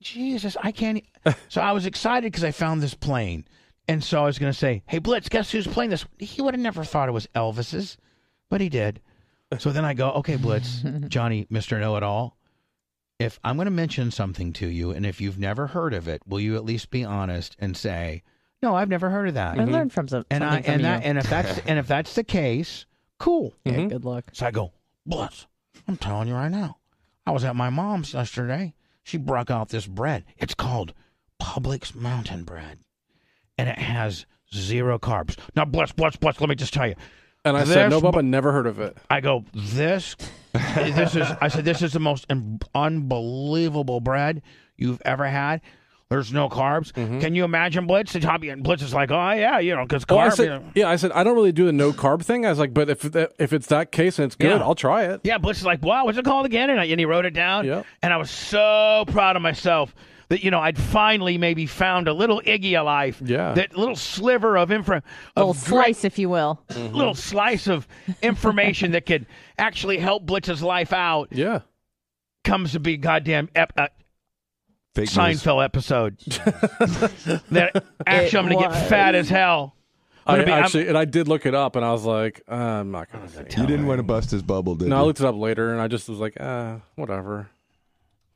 "Jesus, 0.03 0.57
I 0.63 0.73
can't." 0.73 0.99
e-" 0.99 1.05
so 1.49 1.61
I 1.61 1.73
was 1.73 1.87
excited 1.87 2.31
because 2.33 2.45
I 2.45 2.51
found 2.51 2.83
this 2.83 2.95
plane, 2.95 3.47
and 3.89 4.03
so 4.03 4.23
I 4.23 4.27
was 4.27 4.39
going 4.39 4.53
to 4.53 4.59
say, 4.59 4.83
"Hey, 4.87 4.99
Blitz, 4.99 5.29
guess 5.29 5.51
who's 5.51 5.67
playing 5.67 5.91
this?" 5.91 6.05
He 6.19 6.41
would 6.43 6.55
have 6.55 6.61
never 6.61 6.85
thought 6.85 7.09
it 7.09 7.13
was 7.13 7.27
Elvis's, 7.35 7.97
but 8.49 8.61
he 8.61 8.69
did. 8.69 9.01
So 9.59 9.71
then 9.73 9.85
I 9.85 9.95
go, 9.95 10.11
"Okay, 10.13 10.37
Blitz, 10.37 10.83
Johnny, 11.09 11.47
Mister 11.51 11.79
Know 11.79 11.97
It 11.97 12.03
All." 12.03 12.37
If 13.19 13.39
I'm 13.45 13.57
going 13.57 13.67
to 13.67 13.71
mention 13.71 14.11
something 14.11 14.53
to 14.55 14.67
you, 14.67 14.91
and 14.91 15.07
if 15.07 15.21
you've 15.21 15.39
never 15.39 15.69
heard 15.69 15.95
of 15.95 16.09
it, 16.09 16.23
will 16.27 16.41
you 16.41 16.57
at 16.57 16.65
least 16.65 16.91
be 16.91 17.05
honest 17.05 17.55
and 17.59 17.77
say, 17.77 18.23
"No, 18.63 18.75
I've 18.75 18.89
never 18.89 19.11
heard 19.11 19.29
of 19.29 19.35
that"? 19.35 19.59
I 19.59 19.65
learned 19.65 19.93
from 19.93 20.09
some, 20.09 20.25
and 20.31 20.43
I 20.43 20.57
something 20.57 20.65
from 20.65 20.73
and 20.73 20.81
you. 20.81 20.87
that, 20.87 21.05
and 21.05 21.19
if 21.19 21.29
that's 21.31 21.59
and 21.67 21.79
if 21.79 21.87
that's 21.87 22.15
the 22.15 22.25
case, 22.25 22.87
cool. 23.19 23.55
yeah, 23.65 23.73
Mhm. 23.75 23.89
good 23.91 24.05
luck. 24.05 24.25
So 24.33 24.47
I 24.47 24.51
go, 24.51 24.73
Blitz, 25.07 25.47
I'm 25.87 25.97
telling 25.97 26.29
you 26.29 26.35
right 26.35 26.51
now. 26.51 26.79
I 27.27 27.31
was 27.31 27.45
at 27.45 27.55
my 27.55 27.71
mom's 27.71 28.15
yesterday. 28.15 28.75
She 29.05 29.17
brought 29.19 29.51
out 29.51 29.69
this 29.69 29.87
bread. 29.87 30.25
It's 30.39 30.55
called 30.55 30.93
Publix 31.41 31.95
Mountain 31.95 32.43
Bread, 32.45 32.79
and 33.63 33.71
it 33.71 33.79
has 33.79 34.27
zero 34.53 34.99
carbs. 34.99 35.39
Now, 35.55 35.65
Blitz, 35.65 35.93
Blitz, 35.93 36.17
Blitz. 36.17 36.41
Let 36.41 36.49
me 36.49 36.57
just 36.57 36.75
tell 36.75 36.89
you. 36.89 36.95
And 37.45 37.57
I 37.57 37.65
said, 37.65 37.91
no, 37.91 38.01
This- 38.01 38.11
Bubba, 38.11 38.25
never 38.25 38.51
heard 38.53 38.67
of 38.67 38.81
it. 38.81 38.97
I 39.09 39.21
go, 39.21 39.45
this, 39.55 40.17
this 40.53 41.15
is. 41.17 41.27
I 41.41 41.49
said, 41.49 41.65
this 41.65 41.81
is 41.83 41.93
the 41.93 42.01
most 42.01 42.27
un- 42.31 42.59
unbelievable 42.75 44.01
bread 44.01 44.43
you've 44.77 45.01
ever 45.05 45.27
had. 45.27 45.61
There's 46.09 46.31
no 46.33 46.49
carbs. 46.51 46.93
Mm-hmm. 46.93 47.21
Can 47.21 47.35
you 47.35 47.45
imagine 47.45 47.87
Blitz? 47.87 48.13
The 48.13 48.21
top 48.21 48.43
and 48.43 48.63
Blitz 48.63 48.83
is 48.83 48.93
like, 48.93 49.11
oh 49.11 49.31
yeah, 49.33 49.61
you 49.61 49.75
know, 49.75 49.85
because 49.85 50.05
Well, 50.07 50.19
oh, 50.19 50.23
I 50.23 50.27
carbs. 50.27 50.31
you 50.31 50.37
said, 50.37 50.49
know. 50.49 50.65
yeah, 50.75 50.89
I 50.91 50.97
said 50.97 51.11
I 51.13 51.25
don't 51.25 51.35
really 51.35 51.53
do 51.53 51.65
the 51.65 51.73
no 51.73 51.93
carb 51.93 52.23
thing. 52.23 52.45
I 52.45 52.51
was 52.51 52.59
like, 52.59 52.75
but 52.75 52.91
if 52.91 53.05
if 53.39 53.53
it's 53.55 53.69
that 53.69 53.93
case 53.93 54.19
and 54.19 54.27
it's 54.27 54.35
good, 54.37 54.51
Yeah. 54.51 54.59
I'll 54.63 54.75
try 54.75 55.05
it. 55.05 55.23
Yeah, 55.25 55.39
Blitz 55.39 55.61
is 55.61 55.65
like, 55.65 55.83
wow, 55.83 56.05
what's 56.05 56.19
it 56.19 56.25
called 56.27 56.45
again? 56.45 56.69
And, 56.69 56.79
I, 56.79 56.85
and 56.85 57.01
he 57.01 57.07
wrote 57.07 57.25
it 57.25 57.33
down. 57.33 57.65
Yep. 57.65 57.87
And 58.03 58.13
I 58.13 58.19
was 58.19 58.31
so 58.31 59.05
proud 59.09 59.37
of 59.37 59.43
myself 59.43 59.95
that, 60.33 60.43
you 60.43 60.51
know, 60.51 60.61
I'd 60.61 60.79
finally 60.79 61.37
maybe 61.37 61.67
found 61.67 62.09
a 62.09 62.15
little 62.15 62.41
Iggy 62.41 62.81
alive. 62.81 63.21
Yeah. 63.23 63.53
That 63.53 63.77
little 63.77 63.95
sliver 63.97 64.57
of 64.57 64.73
info. 64.73 64.95
A 64.97 65.03
little 65.37 65.51
of 65.51 65.59
great- 65.65 65.67
slice, 65.97 66.05
if 66.07 66.19
you 66.19 66.31
will. 66.31 66.63
little 66.75 67.15
slice 67.15 67.67
of 67.69 67.87
information 68.23 68.93
that 68.93 69.05
could 69.05 69.27
actually 69.59 69.99
help 69.99 70.25
Blitz's 70.25 70.63
life 70.63 70.93
out 70.95 71.29
Yeah. 71.33 71.61
comes 72.45 72.73
to 72.73 72.81
be 72.81 72.97
goddamn 72.97 73.51
ep- 73.55 73.75
uh, 73.77 73.89
Fake 74.95 75.05
news. 75.05 75.43
Seinfeld 75.43 75.63
episode. 75.65 76.19
that 77.51 77.85
actually 78.07 78.39
I'm 78.39 78.49
going 78.49 78.59
to 78.63 78.69
was. 78.69 78.77
get 78.79 78.89
fat 78.89 79.15
as 79.15 79.29
hell. 79.29 79.77
I'm 80.27 80.41
I 80.41 80.45
I'm- 80.45 80.49
actually, 80.65 80.89
and 80.89 80.97
I 80.97 81.05
did 81.05 81.29
look 81.29 81.45
it 81.47 81.55
up, 81.55 81.77
and 81.77 81.85
I 81.85 81.93
was 81.93 82.05
like, 82.05 82.43
uh, 82.51 82.55
I'm 82.55 82.91
not 82.93 83.11
gonna 83.11 83.29
say. 83.29 83.45
You 83.57 83.67
didn't 83.67 83.87
want 83.87 83.99
to 83.99 84.03
bust 84.05 84.31
his 84.31 84.43
bubble, 84.43 84.77
did 84.77 84.89
No, 84.89 84.97
I 84.97 85.01
looked 85.03 85.19
it 85.21 85.27
up 85.27 85.35
later, 85.35 85.73
and 85.73 85.81
I 85.81 85.89
just 85.89 86.09
was 86.09 86.19
like, 86.21 86.41
uh, 86.41 86.77
whatever. 86.95 87.49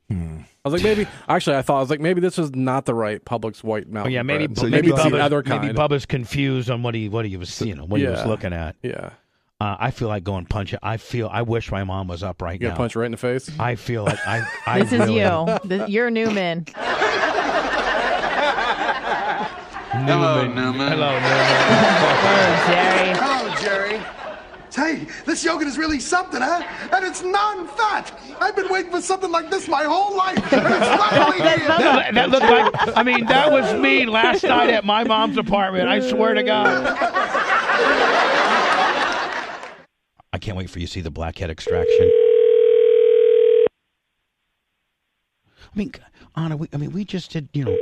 Hmm. 0.09 0.39
I 0.63 0.69
was 0.69 0.73
like, 0.73 0.83
maybe. 0.83 1.07
Actually, 1.27 1.57
I 1.57 1.61
thought 1.61 1.77
I 1.77 1.79
was 1.81 1.89
like, 1.89 1.99
maybe 1.99 2.21
this 2.21 2.39
is 2.39 2.55
not 2.55 2.85
the 2.85 2.93
right 2.93 3.23
Publix 3.23 3.63
white 3.63 3.87
Oh, 3.93 4.07
yeah, 4.07 4.21
maybe, 4.21 4.47
bread. 4.47 4.57
So 4.57 4.65
you 4.65 4.71
maybe, 4.71 4.89
Bubba's, 4.91 5.11
the 5.11 5.19
other 5.19 5.43
maybe. 5.45 5.67
Bubba's 5.69 6.05
confused 6.05 6.69
on 6.69 6.81
what 6.83 6.95
he 6.95 7.09
what 7.09 7.25
he 7.25 7.35
was 7.37 7.61
you 7.61 7.75
know 7.75 7.85
what 7.85 7.99
he 7.99 8.07
was 8.07 8.25
looking 8.25 8.53
at. 8.53 8.75
Yeah, 8.81 9.09
Uh, 9.59 9.75
I 9.79 9.91
feel 9.91 10.07
like 10.07 10.23
going 10.23 10.45
punch 10.45 10.73
it. 10.73 10.79
I 10.83 10.97
feel. 10.97 11.29
I 11.31 11.41
wish 11.41 11.71
my 11.71 11.83
mom 11.83 12.07
was 12.07 12.23
up 12.23 12.41
right 12.41 12.53
you 12.53 12.67
got 12.67 12.73
now. 12.73 12.77
punch 12.77 12.95
right 12.95 13.05
in 13.05 13.11
the 13.11 13.17
face. 13.17 13.49
I 13.59 13.75
feel 13.75 14.03
like 14.05 14.19
I. 14.25 14.47
I 14.65 14.83
This 14.83 14.93
is 14.93 15.09
you. 15.09 15.57
This, 15.65 15.89
you're 15.89 16.09
Newman. 16.09 16.65
Newman. 19.93 20.05
Hello, 20.07 20.47
Newman. 20.53 20.93
Oh, 20.93 21.19
Jerry. 22.67 23.13
Hello, 23.13 23.23
Jerry. 23.23 23.36
Hey, 24.77 25.07
this 25.25 25.43
yogurt 25.43 25.67
is 25.67 25.75
really 25.75 25.99
something, 25.99 26.39
huh? 26.39 26.61
And 26.93 27.03
it's 27.03 27.23
non-fat. 27.23 28.15
I've 28.39 28.55
been 28.55 28.69
waiting 28.69 28.91
for 28.91 29.01
something 29.01 29.31
like 29.31 29.49
this 29.49 29.67
my 29.67 29.83
whole 29.83 30.15
life. 30.15 30.37
And 30.53 30.67
it's 30.67 31.03
finally 31.03 31.37
here. 31.37 31.67
That, 31.67 32.13
that 32.13 32.29
looked 32.29 32.45
like, 32.45 32.95
I 32.95 33.01
mean, 33.01 33.25
that 33.25 33.51
was 33.51 33.73
me 33.81 34.05
last 34.05 34.43
night 34.43 34.69
at 34.69 34.85
my 34.85 35.03
mom's 35.03 35.35
apartment. 35.39 35.89
I 35.89 35.99
swear 36.07 36.35
to 36.35 36.43
God. 36.43 36.85
I 40.31 40.37
can't 40.37 40.55
wait 40.55 40.69
for 40.69 40.77
you 40.77 40.85
to 40.85 40.93
see 40.93 41.01
the 41.01 41.09
blackhead 41.09 41.49
extraction. 41.49 42.11
I 45.73 45.73
mean, 45.73 45.91
Anna, 46.35 46.55
we, 46.55 46.67
I 46.71 46.77
mean, 46.77 46.91
we 46.91 47.03
just 47.03 47.31
did, 47.31 47.49
you 47.51 47.65
know, 47.65 47.75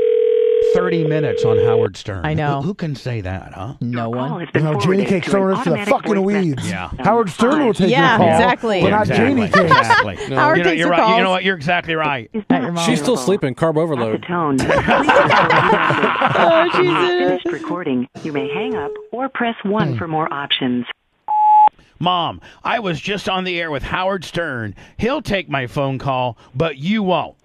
30 0.73 1.05
minutes 1.05 1.43
on 1.45 1.57
Howard 1.59 1.95
Stern. 1.97 2.25
I 2.25 2.33
know. 2.33 2.61
Who, 2.61 2.67
who 2.69 2.73
can 2.73 2.95
say 2.95 3.21
that, 3.21 3.53
huh? 3.53 3.75
No 3.81 4.09
one. 4.09 4.47
You 4.53 4.61
know, 4.61 4.79
Janie 4.79 5.05
Cake's 5.05 5.27
throwing 5.27 5.55
us 5.55 5.63
to 5.63 5.71
the 5.71 5.85
fucking 5.85 6.23
weeds. 6.23 6.67
Yeah. 6.69 6.89
Howard 6.99 7.29
Stern 7.29 7.65
will 7.65 7.73
take 7.73 7.89
Yeah, 7.91 8.11
your 8.11 8.17
call. 8.17 8.29
exactly. 8.29 8.81
But 8.81 8.85
Yeah, 8.87 8.91
not 8.91 9.01
exactly. 9.01 9.25
Janie 9.25 9.47
Cakes. 9.51 9.59
Exactly. 9.59 10.35
Howard 10.35 10.57
you 10.57 10.63
know, 10.63 10.69
takes 10.69 10.79
you're 10.79 10.87
the 10.87 10.91
right. 10.91 10.97
You 10.99 11.05
calls. 11.05 11.21
know 11.23 11.29
what? 11.29 11.43
You're 11.43 11.55
exactly 11.55 11.95
right. 11.95 12.29
At 12.49 12.61
your 12.61 12.71
mom. 12.71 12.85
She's 12.85 13.01
still 13.01 13.17
sleeping. 13.17 13.55
Carb 13.55 13.69
At 13.69 13.73
the 13.75 13.81
overload. 13.81 14.25
tone. 14.27 14.57
Oh, 16.37 16.65
After 16.67 16.77
she's 16.79 16.89
in 16.89 16.95
it. 16.95 17.27
finished 17.41 17.45
recording, 17.45 18.07
you 18.23 18.33
may 18.33 18.49
hang 18.53 18.75
up 18.75 18.91
or 19.11 19.29
press 19.29 19.55
1 19.63 19.91
hmm. 19.93 19.97
for 19.97 20.07
more 20.07 20.31
options. 20.33 20.85
Mom, 21.99 22.41
I 22.63 22.79
was 22.79 22.99
just 22.99 23.29
on 23.29 23.45
the 23.45 23.59
air 23.59 23.71
with 23.71 23.83
Howard 23.83 24.25
Stern. 24.25 24.75
He'll 24.97 25.21
take 25.21 25.47
my 25.49 25.65
phone 25.67 25.97
call, 25.97 26.37
but 26.53 26.77
you 26.77 27.03
won't. 27.03 27.35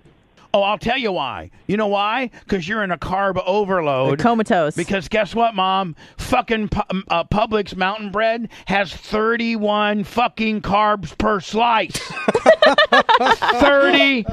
Oh, 0.52 0.62
I'll 0.62 0.78
tell 0.78 0.98
you 0.98 1.12
why. 1.12 1.50
You 1.68 1.76
know 1.76 1.86
why? 1.86 2.30
Because 2.40 2.66
you're 2.66 2.82
in 2.82 2.90
a 2.90 2.98
carb 2.98 3.40
overload. 3.46 4.18
Comatose. 4.18 4.74
Because 4.74 5.08
guess 5.08 5.32
what, 5.34 5.54
Mom? 5.54 5.94
Fucking 6.18 6.68
pu- 6.70 7.02
uh, 7.08 7.22
Publix 7.24 7.76
mountain 7.76 8.10
bread 8.10 8.48
has 8.66 8.92
31 8.92 10.02
fucking 10.04 10.62
carbs 10.62 11.16
per 11.16 11.38
slice. 11.40 11.96
30 13.60 14.24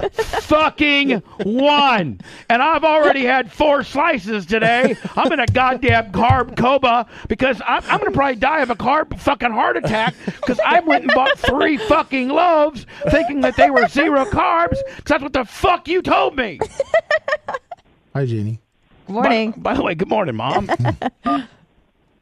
fucking 0.42 1.12
one. 1.44 2.20
And 2.50 2.62
I've 2.62 2.84
already 2.84 3.24
had 3.26 3.52
four 3.52 3.84
slices 3.84 4.46
today. 4.46 4.96
I'm 5.16 5.32
in 5.32 5.40
a 5.40 5.46
goddamn 5.48 6.12
carb 6.12 6.58
coma 6.58 7.06
because 7.28 7.62
I'm, 7.66 7.84
I'm 7.84 8.00
going 8.00 8.12
to 8.12 8.18
probably 8.18 8.36
die 8.36 8.62
of 8.62 8.70
a 8.70 8.76
carb 8.76 9.18
fucking 9.20 9.52
heart 9.52 9.78
attack 9.78 10.16
because 10.26 10.60
I 10.66 10.80
went 10.80 11.04
and 11.04 11.14
bought 11.14 11.38
three 11.38 11.78
fucking 11.78 12.30
loaves 12.30 12.86
thinking 13.12 13.42
that 13.42 13.56
they 13.56 13.70
were 13.70 13.88
zero 13.88 14.26
carbs 14.26 14.78
because 14.96 15.06
that's 15.06 15.24
what 15.24 15.34
the 15.34 15.46
fuck 15.46 15.88
you 15.88 16.02
told 16.08 16.36
me. 16.36 16.60
Hi, 18.14 18.26
Janie. 18.26 18.60
Good 19.06 19.14
morning. 19.14 19.52
By, 19.52 19.58
by 19.58 19.74
the 19.76 19.84
way, 19.84 19.96
good 19.96 20.10
morning, 20.10 20.36
Mom. 20.36 20.70
Hmm. 21.24 21.42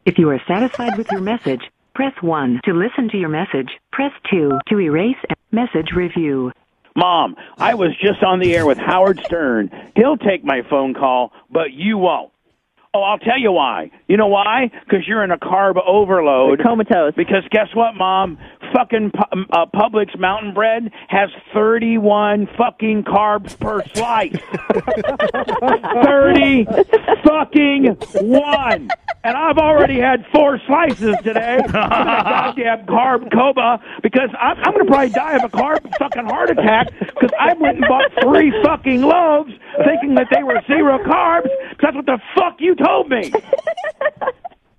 If 0.06 0.20
you 0.20 0.30
are 0.30 0.40
satisfied 0.48 0.98
with 0.98 1.12
your 1.12 1.22
message, 1.22 1.62
press 1.96 2.14
1 2.22 2.62
to 2.66 2.74
listen 2.74 3.10
to 3.10 3.18
your 3.18 3.30
message. 3.30 3.70
Press 3.92 4.12
2 4.30 4.60
to 4.68 4.80
erase 4.80 5.18
and 5.28 5.38
message 5.52 5.94
review. 5.96 6.52
Mom, 6.96 7.36
I 7.58 7.74
was 7.74 7.90
just 8.00 8.24
on 8.24 8.40
the 8.40 8.56
air 8.56 8.66
with 8.68 8.78
Howard 8.78 9.20
Stern. 9.26 9.72
He'll 9.96 10.18
take 10.18 10.44
my 10.44 10.62
phone 10.70 10.94
call, 10.94 11.32
but 11.52 11.74
you 11.74 11.98
won't. 11.98 12.32
Oh, 12.94 13.02
I'll 13.02 13.18
tell 13.18 13.38
you 13.40 13.52
why. 13.52 13.92
You 14.08 14.16
know 14.16 14.28
why? 14.28 14.72
Because 14.86 15.06
you're 15.08 15.24
in 15.24 15.32
a 15.32 15.38
carb 15.38 15.76
overload. 15.86 16.62
Comatose. 16.64 17.14
Because 17.18 17.44
guess 17.52 17.68
what, 17.74 17.96
Mom? 17.96 18.38
Fucking 18.74 19.12
pu- 19.12 19.46
uh, 19.52 19.66
Publix 19.74 20.18
mountain 20.20 20.54
bread 20.54 20.92
has 21.08 21.30
31 21.54 22.48
fucking 22.58 23.04
carbs 23.04 23.58
per 23.60 23.84
slice. 23.94 24.36
30 26.04 26.66
fucking 27.24 27.86
one. 28.30 28.90
And 29.24 29.36
I've 29.36 29.58
already 29.58 30.00
had 30.00 30.26
four 30.34 30.60
slices 30.68 31.16
today. 31.24 31.58
I'm 31.74 32.02
in 32.02 32.08
a 32.14 32.24
goddamn 32.24 32.86
carb 32.86 33.32
coma 33.32 33.82
because 34.04 34.30
I'm, 34.40 34.58
I'm 34.58 34.74
going 34.74 34.86
to 34.86 34.92
probably 34.92 35.10
die 35.10 35.36
of 35.36 35.44
a 35.44 35.50
carb 35.50 35.98
fucking 35.98 36.26
heart 36.26 36.52
attack 36.52 36.88
because 37.00 37.32
I 37.40 37.54
went 37.54 37.78
and 37.78 37.86
bought 37.88 38.12
three 38.22 38.52
fucking 38.64 39.02
loaves 39.02 39.52
thinking 39.84 40.16
that 40.16 40.28
they 40.32 40.44
were 40.44 40.62
zero 40.68 41.00
carbs 41.00 41.50
because 41.70 41.78
that's 41.82 41.96
what 41.96 42.06
the 42.06 42.20
fuck 42.36 42.58
you 42.60 42.76
told 42.76 43.10
me. 43.10 43.32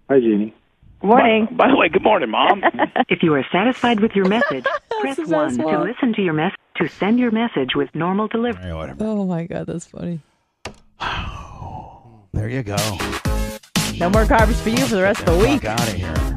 Hi, 0.09 0.21
Janie. 0.21 0.55
Good 1.01 1.07
morning. 1.09 1.47
By, 1.53 1.67
by 1.67 1.69
the 1.69 1.77
way, 1.77 1.89
good 1.89 2.03
morning, 2.03 2.31
Mom. 2.31 2.63
If 3.09 3.23
you 3.23 3.33
are 3.35 3.45
satisfied 3.53 4.01
with 4.01 4.13
your 4.17 4.27
message, 4.29 4.65
press 5.01 5.19
1 5.19 5.27
to 5.51 5.55
small. 5.55 5.85
listen 5.85 6.13
to 6.15 6.23
your 6.23 6.33
message. 6.33 6.57
To 6.79 6.89
send 6.89 7.19
your 7.19 7.31
message 7.31 7.75
with 7.77 7.95
normal 7.95 8.27
delivery. 8.29 8.73
whatever. 8.75 9.05
Oh 9.05 9.25
my 9.25 9.45
god, 9.47 9.67
that's 9.67 9.87
funny. 9.87 10.21
There 12.33 12.51
you 12.51 12.63
go. 12.63 12.77
No 13.99 14.11
more 14.11 14.25
carbs 14.27 14.61
for 14.61 14.69
you 14.69 14.85
for 14.87 14.97
the 14.97 15.03
rest 15.03 15.21
of 15.21 15.39
the 15.39 15.39
week. 15.39 15.63
Fuck 15.63 15.81
out 15.81 15.89
of 15.89 15.95
here. 15.95 16.36